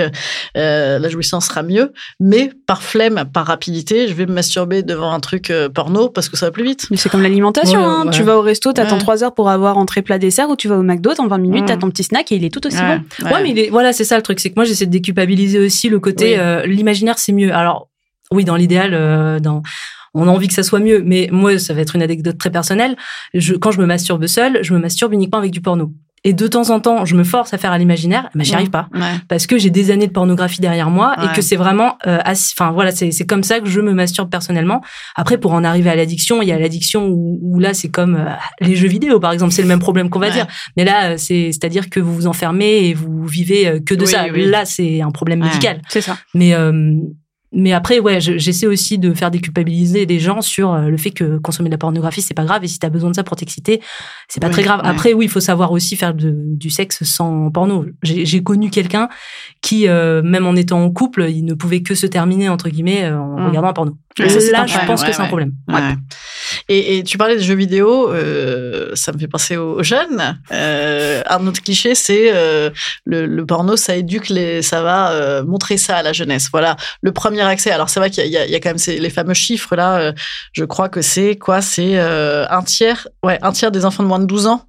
[0.56, 1.92] euh, la jouissance sera mieux.
[2.20, 6.28] Mais par flemme, par rapidité, je vais me masturber devant un truc euh, porno parce
[6.28, 6.86] que ça va plus vite.
[6.90, 7.80] Mais c'est comme l'alimentation.
[7.80, 8.04] Ouais, hein.
[8.06, 8.10] ouais.
[8.12, 10.76] Tu vas au resto, t'attends trois heures pour avoir entrée plat dessert, ou tu vas
[10.78, 11.66] au McDo, en 20 minutes, Mm.
[11.66, 13.00] t'as ton petit snack et il est tout aussi bon.
[13.30, 15.23] Ouais, mais est- voilà, c'est ça le truc, c'est que moi j'essaie de déculpabiliser
[15.58, 16.38] aussi le côté Oui.
[16.38, 17.52] euh, l'imaginaire c'est mieux.
[17.54, 17.88] Alors
[18.30, 19.62] oui, dans l'idéal, euh, dans
[20.14, 22.50] on a envie que ça soit mieux, mais moi ça va être une anecdote très
[22.50, 22.96] personnelle.
[23.34, 25.92] Je, quand je me masturbe seule, je me masturbe uniquement avec du porno.
[26.26, 28.70] Et de temps en temps, je me force à faire à l'imaginaire, mais j'y arrive
[28.70, 29.00] pas Ouais.
[29.28, 31.26] parce que j'ai des années de pornographie derrière moi Ouais.
[31.26, 34.30] et que c'est vraiment, euh, enfin voilà, c'est c'est comme ça que je me masturbe
[34.30, 34.80] personnellement.
[35.16, 38.16] Après, pour en arriver à l'addiction, il y a l'addiction où, où là c'est comme
[38.16, 38.24] euh,
[38.60, 40.32] les jeux vidéo par exemple, c'est le même problème qu'on va Ouais.
[40.32, 40.46] dire.
[40.78, 44.10] Mais là, euh, c'est c'est-à-dire que vous vous enfermez et vous vivez que de Oui,
[44.10, 44.24] ça.
[44.32, 44.46] oui.
[44.46, 45.82] Là, c'est un problème médical.
[45.88, 46.16] C'est ça.
[46.32, 46.72] Mais euh,
[47.54, 51.10] mais après, ouais, je- j'essaie aussi de faire déculpabiliser les gens sur euh, le fait
[51.10, 52.64] que consommer de la pornographie, c'est pas grave.
[52.64, 53.80] Et si t'as besoin de ça pour t'exciter,
[54.28, 54.80] c'est pas Oui, très grave.
[54.82, 54.88] ouais.
[54.88, 57.86] Après, oui, il faut savoir aussi faire de- du sexe sans porno.
[58.02, 59.08] J'ai connu quelqu'un
[59.62, 63.04] qui, euh, même en étant en couple, il ne pouvait que se terminer, entre guillemets,
[63.04, 63.46] euh, en Mm.
[63.46, 63.96] regardant un porno.
[64.18, 65.52] Ouais, ça, Là, je problème, pense ouais, que c'est un problème.
[65.68, 65.80] Ouais.
[66.68, 70.38] Et, et tu parlais des jeux vidéo, euh, ça me fait penser aux jeunes.
[70.52, 72.70] Euh, un autre cliché, c'est euh,
[73.04, 76.48] le, le porno, ça éduque les, ça va euh, montrer ça à la jeunesse.
[76.52, 77.70] Voilà, le premier accès.
[77.70, 79.96] Alors c'est vrai qu'il y, a- y quand même ces, les fameux chiffres là.
[79.98, 80.12] euh,
[80.52, 81.60] je crois que c'est quoi?
[81.62, 84.62] C'est euh, un tiers, ouais, un tiers des enfants de moins de 12 ans.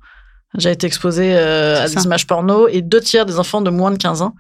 [0.57, 3.91] J'ai été exposé euh, à des images porno et deux tiers des enfants de moins
[3.91, 4.35] de 15 ans.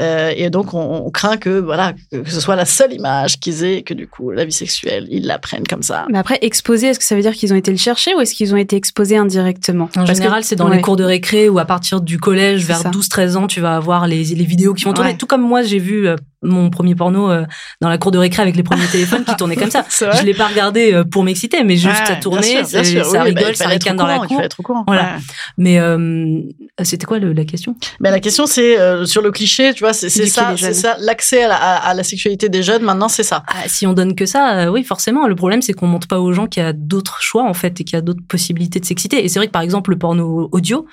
[0.00, 3.62] Euh, et donc, on, on craint que, voilà, que ce soit la seule image qu'ils
[3.62, 6.06] aient et que du coup, la vie sexuelle, ils l'apprennent comme ça.
[6.10, 8.34] Mais après, exposés, est-ce que ça veut dire qu'ils ont été le chercher ou est-ce
[8.34, 9.84] qu'ils ont été exposés indirectement?
[9.96, 10.76] En Parce général, c'est dans ouais.
[10.78, 12.90] les cours de récré ou à partir du collège, vers ça.
[12.90, 15.10] 12-13 ans, tu vas avoir les, les vidéos qui vont tourner.
[15.12, 15.16] Ouais.
[15.16, 17.44] Tout comme moi, j'ai vu euh, mon premier porno euh,
[17.80, 19.84] dans la cour de récré avec les premiers téléphones qui tournaient comme ça.
[19.90, 22.64] Je l'ai pas regardé euh, pour m'exciter, mais juste Ouais, ça bien tournait, sûr, bien
[22.66, 24.36] c'est- sûr, ça oui, bah, rigole, il ça ricane dans la courant, Il cour.
[24.36, 24.84] fallait être au courant.
[24.86, 25.02] Voilà.
[25.02, 25.20] ouais.
[25.58, 26.40] Mais euh,
[26.82, 27.76] c'était quoi le- la question?
[28.00, 31.44] Mais la question, c'est euh, sur le cliché, tu vois, c'est ça, c'est ça, l'accès
[31.44, 32.82] à la, à, à la sexualité des jeunes.
[32.82, 33.42] Maintenant, c'est ça.
[33.48, 35.26] Ah, Si on donne que ça, oui, forcément.
[35.26, 37.80] Le problème, c'est qu'on montre pas aux gens qu'il y a d'autres choix en fait
[37.80, 39.24] et qu'il y a d'autres possibilités de s'exciter.
[39.24, 40.86] Et c'est vrai que par exemple, le porno audio,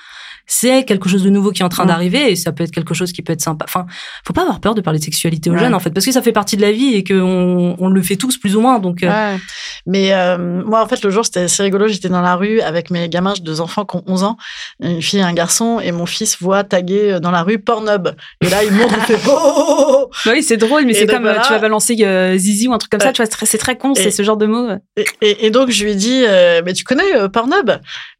[0.51, 1.89] c'est quelque chose de nouveau qui est en train Mm.
[1.89, 3.65] d'arriver et ça peut être quelque chose qui peut être sympa.
[3.67, 3.85] Enfin,
[4.25, 5.59] faut pas avoir peur de parler de sexualité aux Ouais.
[5.59, 8.01] jeunes en fait, parce que ça fait partie de la vie et qu'on on le
[8.01, 8.79] fait tous plus ou moins.
[8.79, 9.37] Donc, euh, Ouais.
[9.85, 11.87] Mais euh, moi, en fait, le jour, c'était assez rigolo.
[11.87, 14.37] J'étais dans la rue avec mes gamins, j'ai deux enfants qui ont 11 ans,
[14.81, 18.09] une fille et un garçon, et mon fils voit taguer euh, dans la rue Pornhub.
[18.41, 20.93] Et là, il montre, il fait oh, oh, oh, oh Bah oui, c'est drôle, mais
[20.93, 21.41] c'est comme voilà.
[21.41, 23.93] tu vas balancer euh, Zizi ou un truc comme ça, tu vois, c'est très- con,
[23.95, 24.69] c'est ce genre de mot.
[24.69, 24.77] euh.
[24.97, 27.71] Et, et, et donc, je lui ai dit, euh, mais tu connais Pornhub?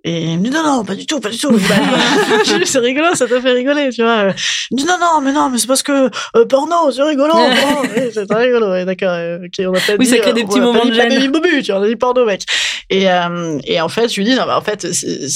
[0.05, 1.51] Et il me dit, non, non, pas du tout, pas du tout.
[1.51, 1.75] Bah,
[2.65, 4.27] c'est rigolo, ça t'a fait rigoler, tu vois.
[4.71, 6.09] Il me dit, non, non, mais non, mais c'est parce que
[6.45, 7.33] porno, rigolo.
[7.37, 9.09] oh, oui, c'est très rigolo, ouais, d'accord.
[9.11, 10.85] euh, ok, on a pas Oui, dit, ça crée euh, des on petits a moments
[10.85, 11.09] de pas gêne.
[11.09, 12.43] baby bobu, tu vois, on a dit porno, mec.
[12.91, 14.87] Et, euh, et en fait, je lui dis, non, bah, en fait,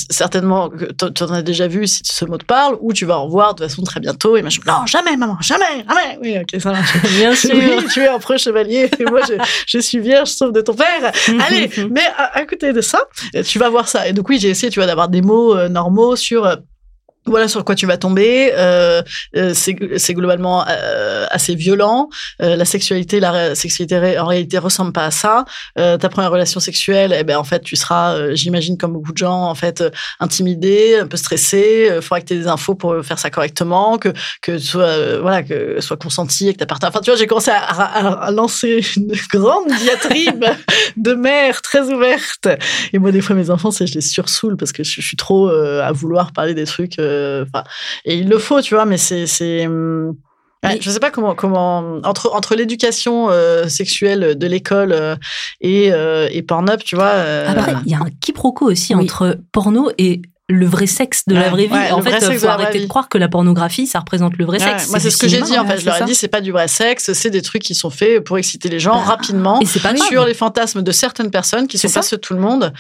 [0.09, 0.69] certainement
[1.15, 3.53] tu en as déjà vu si ce mot te parle, ou tu vas en revoir
[3.53, 4.37] de toute façon très bientôt.
[4.37, 6.17] Et machin, non, jamais, maman, jamais, jamais.
[6.21, 6.97] Oui, ok, ça marche.
[7.17, 7.51] bien sûr.
[7.53, 8.89] Oui, tu es un preux chevalier.
[8.99, 9.33] Et moi, je,
[9.67, 11.11] je suis vierge, sauf de ton père.
[11.47, 12.99] Allez, mais à, à côté de ça,
[13.45, 14.07] tu vas voir ça.
[14.07, 16.57] Et donc oui, j'ai essayé, tu vois, d'avoir des mots euh, normaux sur.
[17.25, 18.51] Voilà sur quoi tu vas tomber.
[18.55, 19.01] Euh,
[19.35, 22.09] euh, c'est globalement euh, assez violent.
[22.41, 25.45] Euh, la sexualité, la sexualité en réalité ressemble pas à ça.
[25.79, 29.11] Euh, ta première relation sexuelle, eh ben en fait tu seras, euh, j'imagine comme beaucoup
[29.13, 31.91] de gens, en fait euh, intimidé, un peu stressé.
[31.95, 34.09] Il faudra que tu aies des infos pour faire ça correctement, que
[34.41, 36.91] que euh, voilà que soit consenti et que ta partenaire.
[36.93, 40.45] Enfin tu vois, j'ai commencé à, à- à lancer une grande diatribe
[40.97, 42.47] de mère très ouverte.
[42.91, 45.17] Et moi des fois mes enfants, c'est je les sursoule parce que je, je suis
[45.17, 46.97] trop à vouloir parler des trucs.
[48.05, 50.15] Et il le faut, tu vois, mais c'est c'est hum,
[50.65, 55.17] Ouais, je sais pas comment comment entre entre l'éducation euh, sexuelle de l'école euh,
[55.59, 57.07] et euh, et Pornhub, tu vois.
[57.15, 59.03] euh, Après, il y a un quiproquo aussi Oui.
[59.03, 61.73] entre porno et le vrai sexe de Ouais, la vraie vie.
[61.73, 64.59] ouais, en fait, sexe faut arrêter de croire que la pornographie, ça représente le vrai
[64.63, 64.89] ouais, sexe.
[64.89, 65.79] moi c'est ce que j'ai dit en fait.
[65.79, 68.23] Je leur ai dit c'est pas du vrai sexe, c'est des trucs qui sont faits
[68.23, 70.07] pour exciter les gens Bah, rapidement Et c'est pas grave.
[70.07, 72.71] sur les fantasmes de certaines personnes qui sont pas ceux de tout le monde.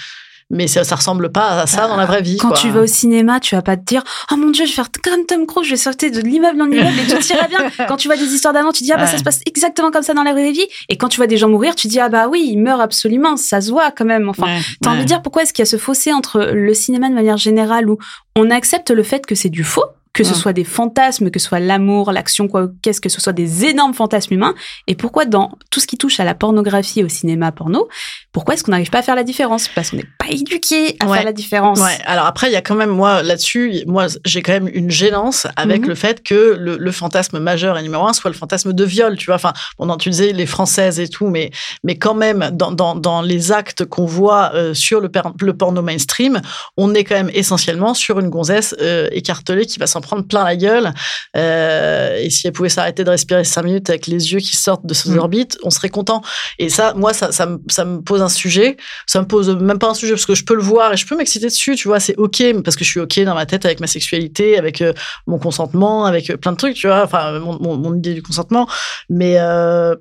[0.49, 2.37] Mais ça, ça ressemble pas à ça dans la vraie vie.
[2.37, 2.57] Quand quoi.
[2.57, 4.89] tu vas au cinéma, tu vas pas te dire Oh mon dieu, je vais faire
[5.03, 7.59] comme Tom Cruise, je vais sauter de l'immeuble en immeuble et tout ira bien.
[7.87, 10.03] Quand tu vois des histoires d'avant, tu dis Ah bah ça se passe exactement comme
[10.03, 10.67] ça dans la vraie vie.
[10.89, 13.35] Et quand tu vois des gens mourir, tu dis Ah bah oui, ils meurent absolument,
[13.37, 14.29] ça se voit quand même.
[14.29, 14.95] Enfin, Ouais, T'as ouais.
[14.95, 17.37] envie de dire pourquoi est-ce qu'il y a ce fossé entre le cinéma de manière
[17.37, 17.97] générale où
[18.35, 21.47] on accepte le fait que c'est du faux, que ce soit des fantasmes, que ce
[21.47, 24.53] soit l'amour, l'action, quoi, qu'est-ce que ce soit des énormes fantasmes humains,
[24.87, 27.87] et pourquoi dans tout ce qui touche à la pornographie et au cinéma porno,
[28.31, 29.67] pourquoi est-ce qu'on n'arrive pas à faire la différence?
[29.69, 31.17] Parce qu'on n'est pas éduqué à Ouais.
[31.17, 31.79] faire la différence.
[31.79, 34.91] Ouais, alors après, il y a quand même, moi, là-dessus, moi, j'ai quand même une
[34.91, 35.89] gênance avec Mhm.
[35.89, 39.17] le fait que le, le fantasme majeur et numéro un soit le fantasme de viol,
[39.17, 39.35] tu vois.
[39.35, 41.49] Enfin, bon, non, tu disais les françaises et tout, mais,
[41.83, 45.09] mais quand même, dans, dans, dans les actes qu'on voit euh, sur le,
[45.41, 46.39] le porno mainstream,
[46.77, 50.43] on est quand même essentiellement sur une gonzesse euh, écartelée qui va s'en prendre plein
[50.43, 50.93] la gueule.
[51.35, 54.85] Euh, et si elle pouvait s'arrêter de respirer cinq minutes avec les yeux qui sortent
[54.85, 55.17] de ses Mhm.
[55.19, 56.21] orbites, on serait content.
[56.59, 58.77] Et ça, moi, ça, ça, me, ça me pose un sujet.
[59.07, 61.07] Ça me pose même pas un sujet parce que je peux le voir et je
[61.07, 61.99] peux m'exciter dessus, tu vois.
[61.99, 64.93] C'est ok parce que je suis ok dans ma tête avec ma sexualité, avec euh,
[65.27, 67.03] mon consentement, avec euh, plein de trucs, tu vois.
[67.03, 68.67] Enfin, mon, mon, mon idée du consentement.
[69.09, 69.95] Mais euh,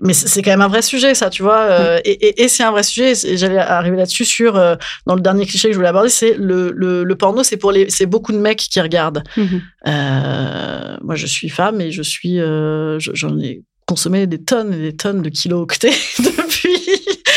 [0.00, 1.60] mais c'est quand même un vrai sujet, ça, tu vois.
[1.62, 3.12] euh, et et, et c'est un vrai sujet.
[3.26, 6.34] et J'allais arriver là-dessus sur euh, dans le dernier cliché que je voulais aborder, c'est
[6.38, 9.24] le, le, le porno, c'est pour les, c'est beaucoup de mecs qui regardent.
[9.36, 9.60] Mhm.
[9.86, 14.72] Euh, moi, je suis femme et je suis, euh, je- j'en ai consommé des tonnes
[14.74, 16.78] et des tonnes de kilos octets depuis,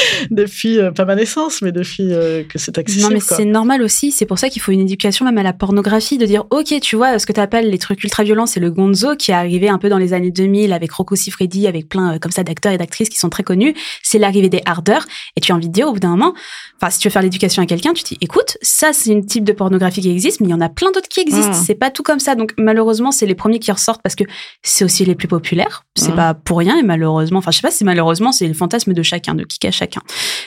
[0.31, 3.03] depuis euh, pas ma naissance, mais depuis euh, que c'est accessible.
[3.03, 4.11] Non, mais c'est normal aussi.
[4.11, 6.95] C'est pour ça qu'il faut une éducation même à la pornographie, de dire, OK, tu
[6.95, 9.69] vois, ce que tu appelles les trucs ultra violents, c'est le gonzo qui est arrivé
[9.69, 12.71] un peu dans les années 2000 avec Rocco Siffredi, avec plein euh, comme ça d'acteurs
[12.71, 13.73] et d'actrices qui sont très connus.
[14.03, 15.05] C'est l'arrivée des hardeurs.
[15.35, 16.33] Et tu as envie de dire au bout d'un moment,
[16.81, 19.25] enfin, si tu veux faire l'éducation à quelqu'un, tu te dis, écoute, ça, c'est une
[19.25, 21.51] type de pornographie qui existe, mais il y en a plein d'autres qui existent.
[21.51, 21.63] Mm.
[21.65, 22.35] C'est pas tout comme ça.
[22.35, 24.23] Donc, malheureusement, c'est les premiers qui ressortent parce que
[24.63, 25.85] c'est aussi les plus populaires.
[25.95, 26.15] C'est Mm.
[26.15, 26.77] pas pour rien.
[26.77, 29.67] Et malheureusement, enfin, je sais pas si malheureusement, c'est le fantasme de chacun, de qui
[29.67, 30.01] à chacun.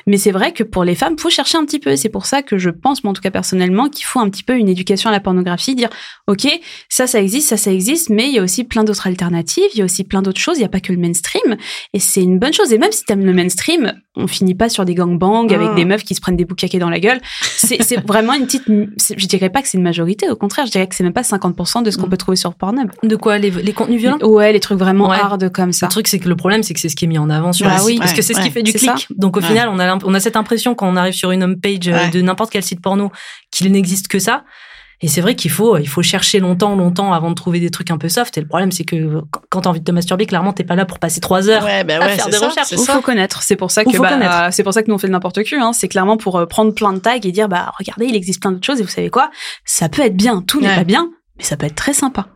[0.06, 1.96] Mais c'est vrai que pour les femmes, faut chercher un petit peu.
[1.96, 4.42] C'est pour ça que je pense, moi, en tout cas personnellement, qu'il faut un petit
[4.42, 5.88] peu une éducation à la pornographie, dire,
[6.26, 6.46] OK,
[6.88, 9.78] ça, ça existe, ça, ça existe, mais il y a aussi plein d'autres alternatives, il
[9.78, 11.56] y a aussi plein d'autres choses, il n'y a pas que le mainstream.
[11.92, 12.72] Et c'est une bonne chose.
[12.72, 15.74] Et même si t'aimes le mainstream, on finit pas sur des gangbangs avec Ah.
[15.74, 17.20] des meufs qui se prennent des boucaquets dans la gueule.
[17.42, 20.86] C'est vraiment une petite, je dirais pas que c'est une majorité, au contraire, je dirais
[20.86, 22.10] que c'est même pas 50% de ce qu'on Mm.
[22.10, 22.90] peut trouver sur Pornhub.
[23.02, 24.18] De quoi les, les contenus violents?
[24.22, 25.16] Ouais, les trucs vraiment Ouais.
[25.16, 25.86] hard comme ça.
[25.86, 27.52] Le truc, c'est que le problème, c'est que c'est ce qui est mis en avant
[27.52, 27.92] sur Bah le oui.
[27.92, 28.00] site.
[28.00, 29.06] Parce que Ouais, c'est ce qui fait du clic.
[29.16, 29.46] Donc, au Ouais.
[29.48, 31.92] final, on a, l'imp- on a cette impression quand on arrive sur une homepage euh,
[31.92, 32.10] Ouais.
[32.10, 33.10] de n'importe quel site porno
[33.50, 34.44] qu'il n'existe que ça.
[35.00, 37.90] Et c'est vrai qu'il faut, il faut chercher longtemps, longtemps avant de trouver des trucs
[37.90, 38.38] un peu soft.
[38.38, 39.20] Et le problème, c'est que
[39.50, 41.64] quand t'as envie de te masturber, clairement, t'es pas là pour passer trois heures.
[41.64, 42.68] Ouais, ben à faire des ça, recherches.
[42.68, 42.92] ça.
[42.94, 43.42] faut connaître.
[43.42, 45.58] C'est pour ça que bah, c'est pour ça que nous on fait de n'importe quoi.
[45.60, 45.72] Hein.
[45.74, 48.52] C'est clairement pour euh, prendre plein de tags et dire bah regardez il existe plein
[48.52, 49.30] d'autres choses et vous savez quoi?
[49.66, 50.42] Ça peut être bien.
[50.46, 52.28] Tout n'est pas bien mais ça peut être très sympa.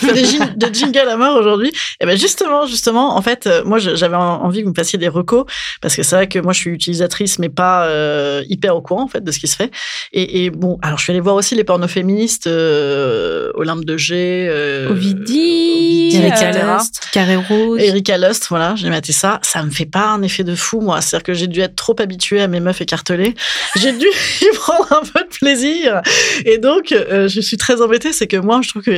[0.00, 1.72] Je fais des, jing- des jingles à mort aujourd'hui.
[2.00, 4.98] Et ben justement, justement, en fait, euh, moi, j'avais en- envie que vous me fassiez
[4.98, 5.44] des recos
[5.80, 9.02] parce que c'est vrai que moi, je suis utilisatrice, mais pas euh, hyper au courant
[9.02, 9.70] en fait de ce qui se fait.
[10.12, 13.96] Et, et bon, alors je suis allée voir aussi les pornos féministes, euh, Olympe de
[13.96, 17.08] G, euh, Ovidie, Erika Lust.
[17.12, 17.80] Carré Rose.
[17.80, 19.40] Erika Lust, voilà, j'ai maté ça.
[19.42, 21.00] Ça me fait pas un effet de fou, moi.
[21.00, 23.34] C'est-à-dire que j'ai dû être trop habituée à mes meufs écartelées.
[23.76, 24.06] J'ai dû
[24.42, 26.02] y prendre un peu de plaisir.
[26.44, 28.12] Et donc, euh, je suis très embêtée.
[28.12, 28.90] C'est que moi, je trouve que,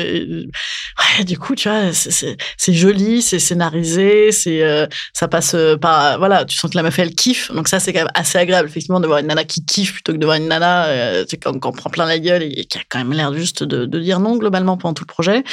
[1.25, 2.37] du coup, tu vois, c'est-
[2.73, 6.99] joli, c'est scénarisé, c'est, euh, ça passe euh, par, voilà, tu sens que la meuf,
[6.99, 7.51] elle kiffe.
[7.53, 10.13] Donc ça, c'est quand même assez agréable, effectivement, de voir une nana qui kiffe plutôt
[10.13, 12.99] que de voir une nana, euh, tu prend plein la gueule et, qui a quand
[12.99, 15.45] même l'air juste de, dire non, globalement, pendant tout le projet.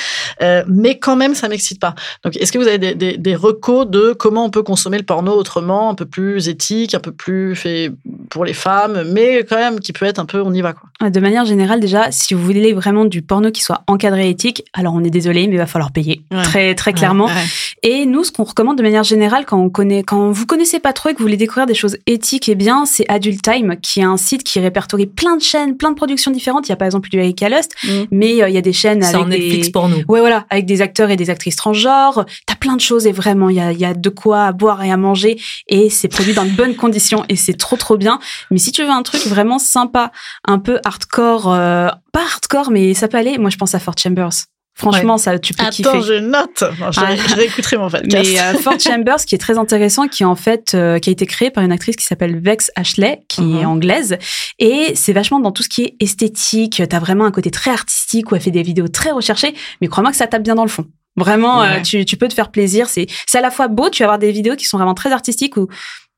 [0.41, 1.95] Euh, mais quand même, ça m'excite pas.
[2.23, 5.33] Donc, est-ce que vous avez des, des, recos de comment on peut consommer le porno
[5.33, 7.91] autrement, un peu plus éthique, un peu plus fait
[8.29, 11.09] pour les femmes, mais quand même qui peut être un peu, on y va, quoi.
[11.09, 14.35] De manière générale, déjà, si vous voulez vraiment du porno qui soit encadré et
[14.73, 16.21] alors on est désolé, mais il va falloir payer.
[16.31, 16.41] Ouais.
[16.43, 17.25] Très, très clairement.
[17.25, 17.45] Ouais.
[17.83, 20.93] Et nous, ce qu'on recommande de manière générale quand on connaît, quand vous connaissez pas
[20.93, 23.99] trop et que vous voulez découvrir des choses éthiques et bien, c'est Adult Time, qui
[23.99, 26.67] est un site qui répertorie plein de chaînes, plein de productions différentes.
[26.67, 27.89] Il y a par exemple du Erika Lust, Mm.
[28.11, 29.71] mais euh, il y a des chaînes avec en Netflix des...
[29.71, 29.97] porno.
[30.07, 32.25] Ouais, voilà, avec des acteurs et des actrices transgenres.
[32.45, 34.83] T'as plein de choses et vraiment, il y a, y a de quoi à boire
[34.83, 38.19] et à manger et c'est produit dans de bonnes conditions et c'est trop, trop bien.
[38.51, 40.11] Mais si tu veux un truc vraiment sympa,
[40.45, 43.95] un peu hardcore, euh, pas hardcore, mais ça peut aller, moi je pense à Fort
[43.97, 44.36] Chambers.
[44.77, 46.01] Franchement, ça, tu peux Attends, kiffer.
[46.01, 46.63] je note.
[46.91, 47.15] Je, Ah.
[47.15, 48.29] je réécouterai mon podcast.
[48.31, 51.11] Mais euh, Fort Chambers, qui est très intéressant, qui est en fait, euh, qui a
[51.13, 53.57] été créé par une actrice qui s'appelle Vex Ashley, qui Mhm.
[53.59, 54.17] est anglaise,
[54.59, 56.81] et c'est vachement dans tout ce qui est esthétique.
[56.89, 60.11] T'as vraiment un côté très artistique où elle fait des vidéos très recherchées, mais crois-moi
[60.11, 60.85] que ça tape bien dans le fond.
[61.15, 61.79] Vraiment, Ouais.
[61.79, 62.87] euh, tu, tu peux te faire plaisir.
[62.89, 63.89] C'est, c'est à la fois beau.
[63.89, 65.67] Tu vas avoir des vidéos qui sont vraiment très artistiques où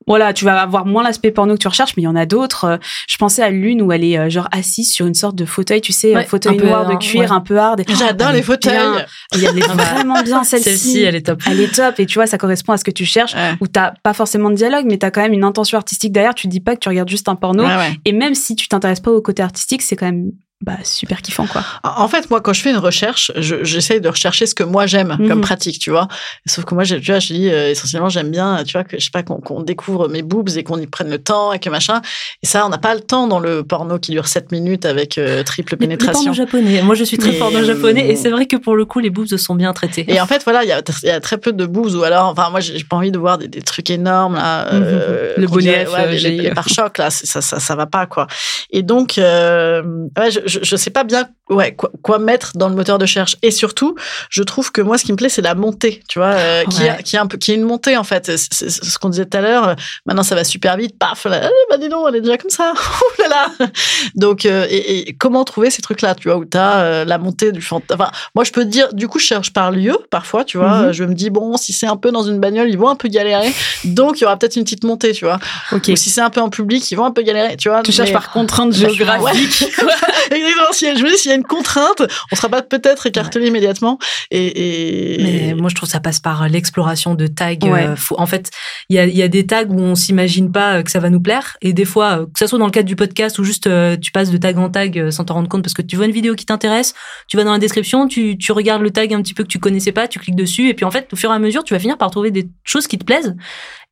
[0.07, 2.25] voilà, tu vas avoir moins l'aspect porno que tu recherches, mais il y en a
[2.25, 2.65] d'autres.
[2.65, 5.45] Euh, Je pensais à l'une où elle est euh, genre assise sur une sorte de
[5.45, 7.31] fauteuil, tu sais, Ouais, un fauteuil noir de euh, cuir, ouais.
[7.31, 7.83] un peu hard.
[7.87, 8.73] J'adore les fauteuils.
[8.73, 9.05] bien.
[9.39, 10.63] Et Elle est Ah bah, vraiment bien celle-ci.
[10.69, 11.41] Celle-ci, elle est top.
[11.45, 13.53] Elle est top et tu vois, ça correspond à ce que tu cherches Ouais.
[13.61, 16.33] où t'as pas forcément de dialogue, mais t'as quand même une intention artistique derrière.
[16.33, 17.63] Tu dis pas que tu regardes juste un porno.
[17.63, 17.99] Ouais, ouais.
[18.05, 21.47] Et même si tu t'intéresses pas au côté artistique, c'est quand même bah super kiffant
[21.47, 21.63] quoi.
[21.83, 25.15] En fait, moi, quand je fais une recherche, j'essaye de rechercher ce que moi j'aime
[25.17, 25.41] comme mhm.
[25.41, 26.09] pratique, tu vois.
[26.45, 29.05] Sauf que moi, tu vois, je dis euh, essentiellement, j'aime bien, tu vois, que je
[29.05, 32.01] sais pas qu'on découvre mes boobs et qu'on y prenne le temps et que machin.
[32.43, 35.17] Et ça, on n'a pas le temps dans le porno qui dure 7 minutes avec
[35.17, 36.11] euh, triple pénétration.
[36.11, 36.81] Le porno japonais.
[36.81, 39.27] Moi, je suis très porno japonais et c'est vrai que pour le coup, les boobs
[39.37, 40.03] sont bien traités.
[40.09, 42.25] Et en fait, voilà, il y a, y a, très peu de boobs ou alors,
[42.25, 44.65] enfin, moi, j'ai pas envie de voir des, des trucs énormes là.
[44.73, 44.83] Mhm.
[44.83, 48.27] Euh, le bonnet, ouais, les, les, pare-chocs là, ça, ça, ça va pas quoi.
[48.71, 52.75] Et donc, ouais, je, je, je sais pas bien ouais, quoi, quoi, mettre dans le
[52.75, 53.35] moteur de recherche.
[53.41, 53.95] Et surtout,
[54.29, 56.87] je trouve que moi, ce qui me plaît, c'est la montée, tu vois, euh, qui,
[56.87, 58.25] a, qui, a un peu, qui est une montée en fait.
[58.37, 59.75] C'est ce qu'on disait tout à l'heure.
[60.05, 60.97] Maintenant, ça va super vite.
[60.97, 62.73] Paf, là, eh, bah dis donc, elle est déjà comme ça.
[63.19, 63.67] Ouh là là.
[64.15, 67.51] Donc, euh, et, et, comment trouver ces trucs-là, tu vois, où t'as euh, la montée
[67.51, 67.99] du fantôme.
[67.99, 70.87] Enfin, moi, je peux te dire, du coup, je cherche par lieu parfois, tu vois.
[70.87, 70.91] Mhm.
[70.91, 73.07] Je me dis bon, si c'est un peu dans une bagnole, ils vont un peu
[73.07, 73.51] galérer.
[73.83, 75.39] Donc, il y aura peut-être une petite montée, tu vois.
[75.71, 77.81] Ou si c'est un peu en public, ils vont un peu galérer, tu vois.
[77.81, 79.63] Tu cherches par contrainte géographique.
[79.63, 79.91] Exactement.
[80.71, 83.97] Si, je me dis, s'il y a une contrainte, on sera pas peut-être écartelé immédiatement.
[84.31, 87.55] Et, et, Mais moi, je trouve que ça passe par l'exploration de tags.
[87.63, 88.51] Euh, en fait,
[88.89, 91.09] il y a, y a, des tags où on s'imagine pas euh, que ça va
[91.09, 91.57] nous plaire.
[91.61, 93.69] Et des fois, euh, que ça soit dans le cadre du podcast ou juste
[94.01, 96.11] tu passes de tag en tag sans t'en rendre compte parce que tu vois une
[96.11, 96.93] vidéo qui t'intéresse,
[97.27, 99.59] tu vas dans la description, tu, tu regardes le tag un petit peu que tu
[99.59, 101.73] connaissais pas, tu cliques dessus et puis en fait, au fur et à mesure, tu
[101.73, 103.35] vas finir par trouver des choses qui te plaisent.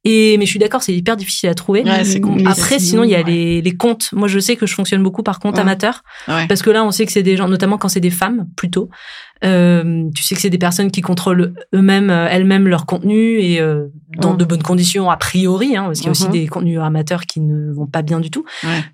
[0.03, 1.83] Et mais je suis d'accord, c'est hyper difficile à trouver.
[2.47, 4.09] Après, sinon il y a les, les comptes.
[4.13, 6.01] Moi, je sais que je fonctionne beaucoup par compte amateur
[6.47, 8.89] parce que là, on sait que c'est des gens, notamment quand c'est des femmes plutôt.
[9.43, 13.59] Euh, tu sais que c'est des personnes qui contrôlent eux-mêmes, euh, elles-mêmes leur contenu et
[13.59, 16.31] euh, dans de bonnes conditions a priori, hein, parce qu'il y a aussi mhm.
[16.31, 18.45] des contenus amateurs qui ne vont pas bien du tout.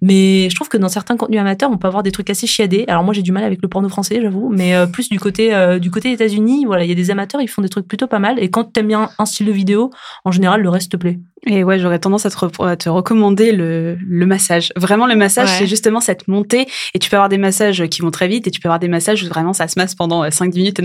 [0.02, 2.86] Mais je trouve que dans certains contenus amateurs, on peut avoir des trucs assez chiadés.
[2.88, 5.92] Alors moi, j'ai du mal avec le porno français, j'avoue, mais plus du côté du
[5.92, 8.40] côté États-Unis, voilà, il y a des amateurs, ils font des trucs plutôt pas mal.
[8.40, 9.92] Et quand t'aimes bien un style de vidéo,
[10.26, 11.20] en général, le reste te plaît.
[11.46, 14.72] Et ouais, j'aurais tendance à te, te recommander le, le, massage.
[14.78, 16.68] Vraiment, le massage, c'est justement cette montée.
[16.94, 18.88] Et tu peux avoir des massages qui vont très vite, et tu peux avoir des
[18.88, 20.80] massages où vraiment ça se masse pendant 5-10 minutes.
[20.80, 20.84] Et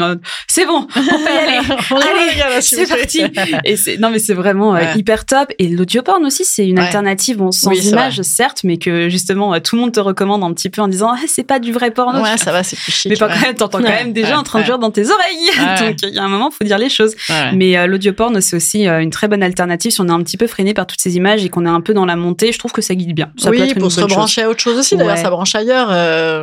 [0.49, 1.59] c'est bon, on peut y aller.
[1.91, 3.23] Allez, c'est parti.
[3.65, 5.53] Et c'est, non, mais c'est vraiment euh, hyper top.
[5.59, 9.77] Et l'audioporn aussi, c'est une alternative, bon, sans image, certes, mais que justement, euh, tout
[9.77, 12.21] le monde te recommande un petit peu en disant, ah, c'est pas du vrai porno.
[12.21, 13.11] Ouais, ça va, c'est plus chic.
[13.11, 15.51] Mais pas quand même, t'entends quand même déjà en train de jouer dans tes oreilles.
[15.87, 17.15] Donc, il y a un moment, faut dire les choses.
[17.55, 20.48] Mais euh, l'audioporn, c'est aussi une très bonne alternative si on est un petit peu
[20.49, 22.53] freiné par toutes ces images et qu'on est un peu dans la montée.
[22.53, 23.31] Je trouve que ça guide bien.
[23.37, 24.97] Ça oui, pour se rebrancher à autre chose aussi.
[24.97, 25.89] D'ailleurs, ça branche ailleurs.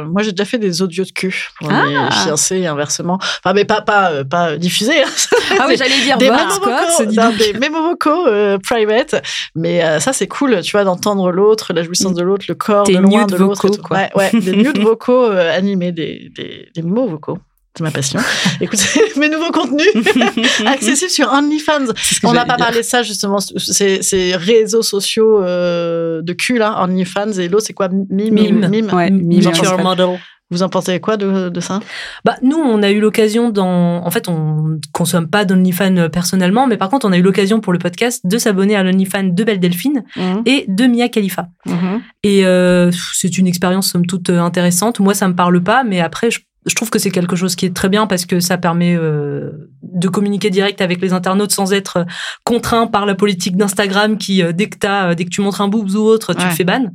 [0.08, 1.84] moi, j'ai déjà fait des audios de cul pour ah.
[1.86, 3.20] mes fiancés inversement.
[3.22, 5.02] Enfin, mais pas, pas, euh, pas diffusés.
[5.02, 5.10] Hein.
[5.58, 7.06] Ah oui, j'allais dire des mémos vocaux,
[7.38, 9.24] des mémos vocaux euh, private.
[9.54, 12.86] Mais euh, ça, c'est cool, tu vois, d'entendre l'autre, la jouissance de l'autre, le corps
[12.86, 13.70] de loin de l'autre.
[13.92, 17.38] Ouais, ouais, des nudes vocaux animés, des, des, des mots vocaux
[17.78, 18.20] c'est ma passion.
[18.62, 19.88] Écoutez, mes nouveaux contenus
[20.66, 21.94] accessibles sur OnlyFans.
[22.24, 27.48] On n'a pas parlé de ça justement, ces réseaux sociaux de cul là, OnlyFans et
[27.48, 27.90] l'autre c'est quoi?
[27.90, 29.52] Mime, mime, mime, ouais, mime.
[29.82, 30.20] model.
[30.52, 31.80] Vous en pensez quoi de, de ça?
[32.24, 36.68] Bah nous, on a eu l'occasion dans, en fait, on consomme pas d'OnlyFans euh, personnellement,
[36.68, 39.44] mais par contre, on a eu l'occasion pour le podcast de s'abonner à l'OnlyFans de
[39.44, 40.44] Belle Delphine mhm.
[40.46, 41.48] et de Mia Khalifa.
[41.66, 42.02] Mhm.
[42.22, 45.00] Et euh, c'est une expérience somme toute euh, intéressante.
[45.00, 47.66] Moi, ça me parle pas, mais après, je je trouve que c'est quelque chose qui
[47.66, 49.52] est très bien parce que ça permet euh,
[49.84, 52.06] de communiquer direct avec les internautes sans être
[52.44, 55.62] contraint par la politique d'Instagram qui euh, dès que t'as, euh, dès que tu montres
[55.62, 56.86] un boobs ou autre, tu le fais ban.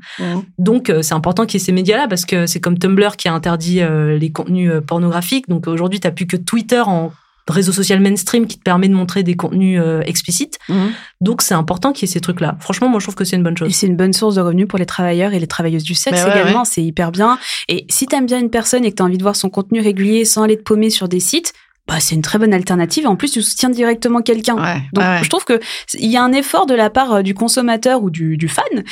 [0.58, 3.32] Donc c'est important qu'il y ait ces médias-là parce que c'est comme Tumblr qui a
[3.32, 3.80] interdit
[4.18, 5.48] les contenus pornographiques.
[5.48, 7.12] Donc aujourd'hui t'as plus que Twitter en
[7.50, 10.58] réseau social mainstream qui te permet de montrer des contenus euh, explicites.
[10.68, 10.92] Mhm.
[11.20, 12.56] Donc c'est important qu'il y ait ces trucs-là.
[12.60, 13.68] Franchement, moi je trouve que c'est une bonne chose.
[13.68, 16.20] Et c'est une bonne source de revenus pour les travailleurs et les travailleuses du sexe
[16.20, 16.64] également.
[16.64, 17.38] C'est hyper bien.
[17.68, 20.24] Et si t'aimes bien une personne et que t'as envie de voir son contenu régulier
[20.24, 21.52] sans aller te paumer sur des sites,
[21.90, 23.08] bah, c'est une très bonne alternative.
[23.08, 24.54] En plus, tu soutiens directement quelqu'un.
[24.92, 25.58] Donc, je trouve que
[25.94, 28.64] il y a un effort de la part euh, du consommateur ou du, du fan
[28.72, 28.84] mhm.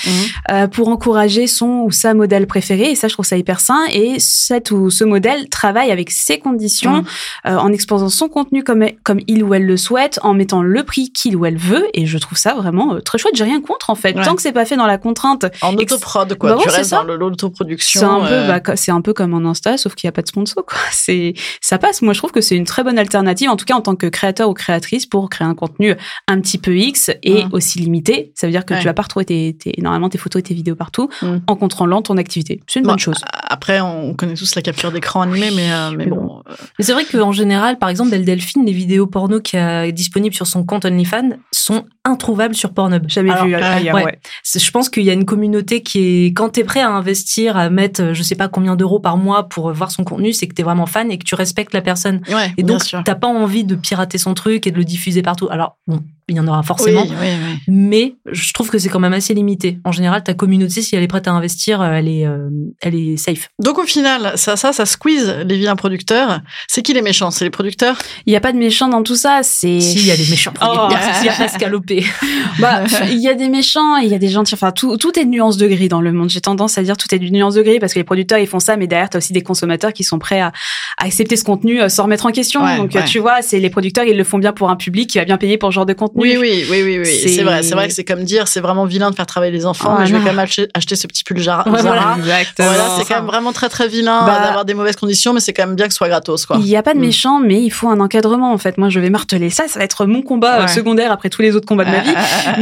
[0.50, 2.90] euh, pour encourager son ou sa modèle préféré.
[2.90, 3.84] Et ça, je trouve ça hyper sain.
[3.92, 7.04] Et cette ou ce modèle travaille avec ses conditions, mhm.
[7.46, 10.82] euh, en exposant son contenu comme comme il ou elle le souhaite, en mettant le
[10.82, 11.86] prix qu'il ou elle veut.
[11.94, 13.36] Et je trouve ça vraiment euh, très chouette.
[13.36, 15.46] J'ai rien contre en fait, tant que c'est pas fait dans la contrainte.
[15.62, 16.56] En autoprod, quoi.
[16.56, 18.00] Bah tu restes dans l'autoproduction.
[18.00, 20.28] C'est un peu, bah, un peu comme en Insta, sauf qu'il n'y a pas de
[20.28, 20.78] sponsor, quoi.
[20.90, 22.02] C'est, ça passe.
[22.02, 24.06] Moi, je trouve que c'est une très bonne alternative, en tout cas en tant que
[24.06, 25.94] créateur ou créatrice, pour créer un contenu
[26.26, 28.32] un petit peu X et aussi limité.
[28.34, 30.54] Ça veut dire que tu vas pas retrouver tes, tes, normalement tes photos et tes
[30.54, 31.36] vidéos partout mm.
[31.46, 32.60] en contrôlant ton activité.
[32.66, 33.16] C'est une bonne chose.
[33.30, 36.42] Après, on connaît tous la capture d'écran animée, mais, euh, mais, bon.
[36.48, 36.54] Euh.
[36.78, 40.34] Mais c'est vrai qu'en général, par exemple, Belle Delphine, les vidéos porno qui est disponibles
[40.34, 43.08] sur son compte OnlyFans sont introuvables sur Pornhub.
[43.08, 44.18] Jamais vu ailleurs, ouais.
[44.44, 47.68] Je pense qu'il y a une communauté qui est, quand t'es prêt à investir, à
[47.68, 50.62] mettre, je sais pas combien d'euros par mois pour voir son contenu, c'est que t'es
[50.62, 52.22] vraiment fan et que tu respectes la personne.
[52.28, 55.48] Ouais, et donc, t'as pas envie de pirater son truc et de le diffuser partout.
[55.50, 57.02] Alors, bon, il y en aura forcément.
[57.02, 57.58] Oui, oui, oui.
[57.68, 59.78] Mais je trouve que c'est quand même assez limité.
[59.84, 62.48] En général, ta communauté, si elle est prête à investir, euh, elle est, euh,
[62.82, 63.48] elle est safe.
[63.58, 66.40] Donc au final, ça, ça, ça squeeze les vilains producteurs.
[66.68, 67.30] C'est qui les méchants?
[67.30, 67.96] C'est les producteurs?
[68.26, 69.40] Il n'y a pas de méchants dans tout ça.
[69.42, 70.66] C'est Si, il y a des méchants Oh.
[70.66, 72.04] producteurs, il y a escalopé.
[72.58, 74.54] bah, il y a des méchants et il y a des gentils.
[74.54, 76.28] Enfin, tout, tout est de nuance de gris dans le monde.
[76.30, 78.46] J'ai tendance à dire tout est du nuance de gris parce que les producteurs ils
[78.46, 80.52] font ça, mais derrière t'as aussi des consommateurs qui sont prêts à,
[80.98, 82.62] à accepter ce contenu euh, sans remettre en question.
[82.64, 83.04] Ouais, Donc ouais.
[83.04, 85.36] tu vois, c'est les producteurs ils le font bien pour un public qui va bien
[85.38, 86.17] payer pour ce genre de contenu.
[86.18, 87.06] Oui, oui, oui, oui, oui.
[87.06, 89.64] C'est- vrai, c'est vrai que c'est comme dire, c'est vraiment vilain de faire travailler les
[89.66, 90.30] enfants, mais je vais Voilà.
[90.30, 91.68] quand même acheter, acheter ce petit pull Zara.
[91.68, 92.68] Ouais, exactement.
[92.68, 95.52] Voilà, c'est quand même vraiment très très vilain Bah- d'avoir des mauvaises conditions, mais c'est
[95.52, 96.56] quand même bien que ce soit gratos, quoi.
[96.58, 97.02] Il n'y a pas de Mm.
[97.02, 98.52] méchants, mais il faut un encadrement.
[98.52, 99.68] En fait, moi, je vais marteler ça.
[99.68, 100.68] Ça va être mon combat euh, Ouais.
[100.68, 102.14] secondaire après tous les autres combats de ma vie.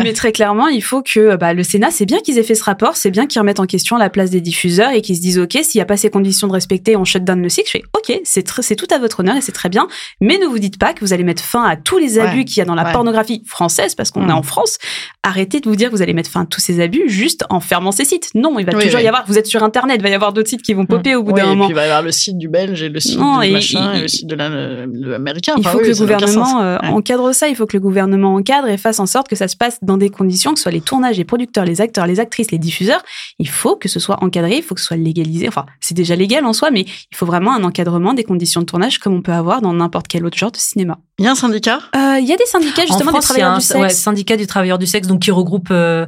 [0.02, 2.64] Mais très clairement, il faut que bah, le Sénat, c'est bien qu'ils aient fait ce
[2.64, 5.38] rapport, c'est bien qu'ils remettent en question la place des diffuseurs et qu'ils se disent,
[5.38, 7.66] OK, s'il n'y a pas ces conditions de respecter, on shut down le site.
[7.66, 8.42] Je fais, OK, c'est
[8.76, 9.88] tout à votre honneur et c'est très bien,
[10.20, 12.44] mais ne vous dites pas que vous allez mettre fin à tous les abus Ouais.
[12.44, 14.30] qu'il y a dans la pornographie française, parce qu'on Mm.
[14.30, 14.78] est en France.
[15.22, 17.60] Arrêtez de vous dire que vous allez mettre fin à tous ces abus juste en
[17.60, 18.30] fermant ces sites.
[18.34, 19.04] Non, il va Oui, toujours oui.
[19.04, 21.14] y avoir, vous êtes sur Internet, il va y avoir d'autres sites qui vont popper
[21.16, 21.64] au bout Oui, d'un et moment.
[21.66, 23.52] puis il va y avoir le site du belge et le site Non, du et-
[23.52, 24.48] machin et, et- le site de la-
[24.86, 25.54] de l'américain.
[25.58, 26.88] Il faut que le gouvernement euh, Ouais.
[26.88, 27.48] encadre ça.
[27.48, 29.96] Il faut que le gouvernement encadre et fasse en sorte que ça se passe dans
[29.96, 33.02] des conditions, que ce soit les tournages, les producteurs, les acteurs, les actrices, les diffuseurs.
[33.38, 35.48] Il faut que ce soit encadré, il faut que ce soit légalisé.
[35.48, 38.66] Enfin, c'est déjà légal en soi, mais il faut vraiment un encadrement des conditions de
[38.66, 40.98] tournage comme on peut avoir dans n'importe quel autre genre de cinéma.
[41.18, 41.78] Il y a un syndicat?
[41.96, 43.64] Euh, Il y a des syndicats justement en des France, il y a un du
[43.64, 43.80] sexe.
[43.80, 46.06] ouais, syndicat du travailleur du sexe, donc qui regroupe euh,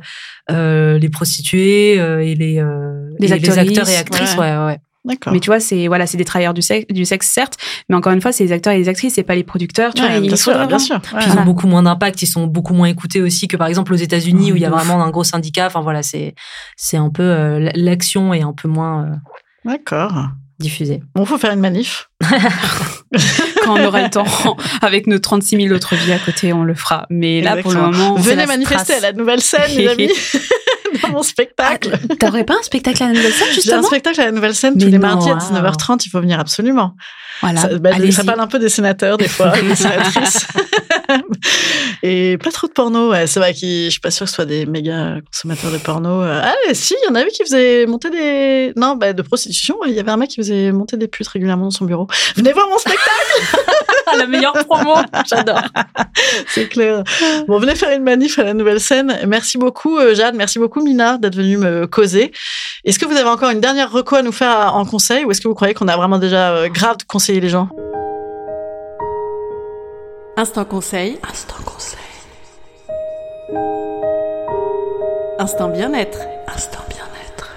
[0.51, 4.35] euh, les prostituées euh, et les, euh, Les et actrices, acteurs et actrices.
[4.37, 4.57] ouais.
[4.57, 4.79] Ouais, ouais.
[5.05, 5.33] D'accord.
[5.33, 7.57] Mais tu vois, c'est voilà, c'est des travailleurs du sexe, du sexe certes,
[7.89, 9.95] mais encore une fois, c'est les acteurs et les actrices, c'est pas les producteurs.
[9.95, 10.97] Tu Ouais, vois, il bien sûr, faudrait bien sûr.
[10.97, 11.20] Ouais.
[11.20, 13.93] Puis ils ont beaucoup moins d'impact, ils sont beaucoup moins écoutés aussi que par exemple
[13.95, 14.74] aux États-Unis Oh, où il y a ouf.
[14.74, 15.66] vraiment un gros syndicat.
[15.68, 16.35] Enfin voilà, c'est
[16.76, 19.14] c'est un peu euh, l'action est un peu moins euh,
[19.64, 20.12] D'accord.
[20.59, 21.03] diffusée.
[21.14, 22.11] Bon, faut faire une manif.
[23.69, 24.25] Quand on aura le temps,
[24.83, 27.07] avec nos 36 000 autres vies à côté, on le fera.
[27.11, 30.11] Mais là, pour le moment, Venez manifester à la nouvelle scène, les amis,
[31.03, 31.91] dans mon spectacle.
[31.93, 34.33] Ah, T'aurais pas un spectacle à la nouvelle scène, J'ai un justement spectacle à la
[34.33, 35.39] nouvelle scène tous les mardis à wow.
[35.39, 36.03] 19h30.
[36.07, 36.95] Il faut venir absolument.
[37.41, 40.47] Voilà, Ça, bah, ça parle un peu des sénateurs des fois, des sénatrices.
[42.03, 43.11] Et pas trop de porno.
[43.11, 43.27] Ouais.
[43.27, 46.23] C'est vrai que je suis pas sûre que ce soit des méga consommateurs de porno.
[46.23, 48.73] Euh, Ah si, il y en avait qui faisaient monter des...
[48.77, 49.77] Non, bah, de prostitution.
[49.87, 52.07] Il y avait un mec qui faisait monter des putes régulièrement dans son bureau.
[52.37, 53.09] Venez voir mon spectacle
[54.17, 54.95] la meilleure promo.
[55.29, 55.63] J'adore.
[56.49, 57.03] C'est clair.
[57.47, 59.19] Bon, venez faire une manif à la nouvelle scène.
[59.27, 60.35] Merci beaucoup, euh, Jade.
[60.35, 62.33] Merci beaucoup, Mina, d'être venue me causer.
[62.85, 65.41] Est-ce que vous avez encore une dernière reco à nous faire en conseil ou est-ce
[65.41, 67.69] que vous croyez qu'on a vraiment déjà euh, grave conseillé les gens?
[70.39, 71.18] Instant conseil.
[71.28, 71.99] Instant conseil.
[75.41, 76.20] Instant bien-être.
[76.47, 77.51] Instant bien-être.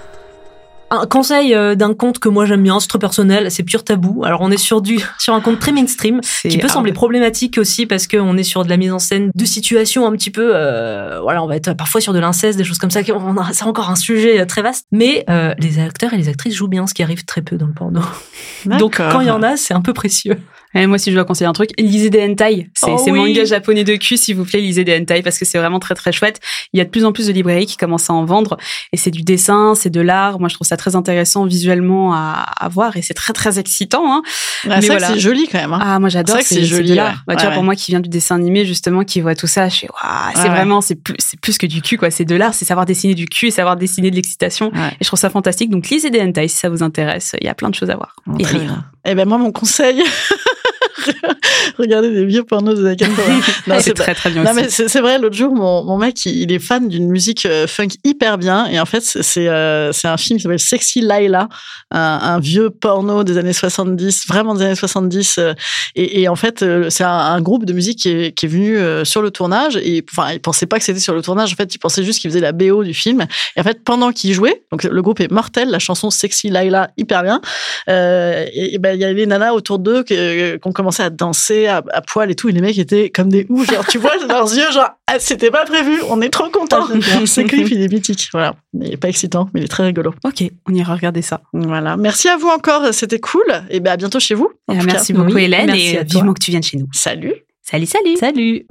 [0.89, 4.23] Un conseil euh, d'un compte que moi j'aime bien, c'est trop personnel, c'est Pure Tabou.
[4.25, 7.85] Alors on est sur du sur un compte très mainstream qui peut sembler problématique aussi
[7.85, 11.19] parce qu'on est sur de la mise en scène de situations un petit peu, euh,
[11.21, 13.01] voilà, on va être parfois sur de l'inceste, des choses comme ça.
[13.03, 14.87] C'est encore un sujet euh, très vaste.
[14.91, 17.67] Mais euh, les acteurs et les actrices jouent bien, ce qui arrive très peu dans
[17.67, 18.01] le porno.
[18.65, 20.37] Donc quand il y en a, c'est un peu précieux.
[20.73, 22.69] Et moi, si je dois conseiller un truc, lisez des hentai.
[22.73, 23.11] C'est Oh oui.
[23.11, 25.95] mangas japonais de cul, s'il vous plaît, lisez des hentai parce que c'est vraiment très
[25.95, 26.39] très chouette.
[26.73, 28.57] Il y a de plus en plus de librairies qui commencent à en vendre
[28.93, 30.39] et c'est du dessin, c'est de l'art.
[30.39, 34.03] Moi, je trouve ça très intéressant visuellement à, à voir et c'est très très excitant.
[34.13, 34.21] Hein.
[34.63, 35.07] C'est vrai voilà.
[35.09, 35.73] c'est joli quand même.
[35.73, 35.79] hein.
[35.81, 36.37] Ah, moi j'adore.
[36.41, 36.97] C'est joli, ouais.
[36.97, 39.47] Bah, tu Ouais, vois, pour moi qui vient du dessin animé justement, qui voit tout
[39.47, 42.11] ça, je suis waouh, c'est Ouais, vraiment c'est plus c'est plus que du cul quoi.
[42.11, 44.71] C'est de l'art, c'est savoir dessiner du cul et savoir dessiner de l'excitation.
[44.73, 45.69] Et je trouve ça fantastique.
[45.69, 47.35] Donc lisez des hentai si ça vous intéresse.
[47.41, 48.15] Il y a plein de choses à voir.
[48.25, 48.61] Bon, Et rire.
[48.61, 48.85] bien.
[49.05, 50.01] Eh ben moi, mon conseil,
[51.77, 53.39] regardez des vieux pornos des années 80.
[53.67, 54.61] Non, c'est très très bien Non, aussi.
[54.61, 57.67] mais c'est vrai, l'autre jour, mon, mon mec, il, il est fan d'une musique euh,
[57.67, 58.65] funk hyper bien.
[58.67, 61.47] Et en fait, c'est c'est euh, un film qui s'appelle Sexy Laila,
[61.91, 65.37] un, un vieux porno des années 70, vraiment des années 70.
[65.37, 65.53] euh,
[65.95, 68.49] et, et en fait, euh, c'est un, un groupe de musique qui est, qui est
[68.49, 69.77] venu sur le tournage.
[69.77, 71.53] Et enfin, il pensait pas que c'était sur le tournage.
[71.53, 73.25] En fait, il pensait juste qu'il faisait la BO du film.
[73.55, 76.89] Et en fait, pendant qu'il jouait, donc le groupe est mortel, la chanson Sexy Laila,
[76.97, 77.41] hyper bien.
[77.89, 81.09] Euh, et, et ben, il y avait les nanas autour d'eux qui euh, qui à
[81.09, 82.49] danser à, à poil et tout.
[82.49, 83.71] Et les mecs étaient comme des oufs.
[83.71, 86.85] Genre, tu vois leurs yeux, genre, ah, c'était pas prévu, on est trop contents.
[87.25, 88.29] Ce clip, il est mythique.
[88.31, 88.55] Voilà.
[88.79, 90.13] Il est pas excitant, mais il est très rigolo.
[90.23, 91.41] Ok, on ira regarder ça.
[91.53, 91.97] Voilà.
[91.97, 93.43] Merci à vous encore, c'était cool.
[93.69, 94.51] Et ben, à bientôt chez vous.
[94.67, 95.19] en Et tout merci cas.
[95.19, 96.13] beaucoup oui, Hélène merci et à toi.
[96.19, 96.87] vivement que tu viennes chez nous.
[96.93, 97.33] Salut.
[97.61, 98.17] Salut, salut.
[98.17, 98.65] Salut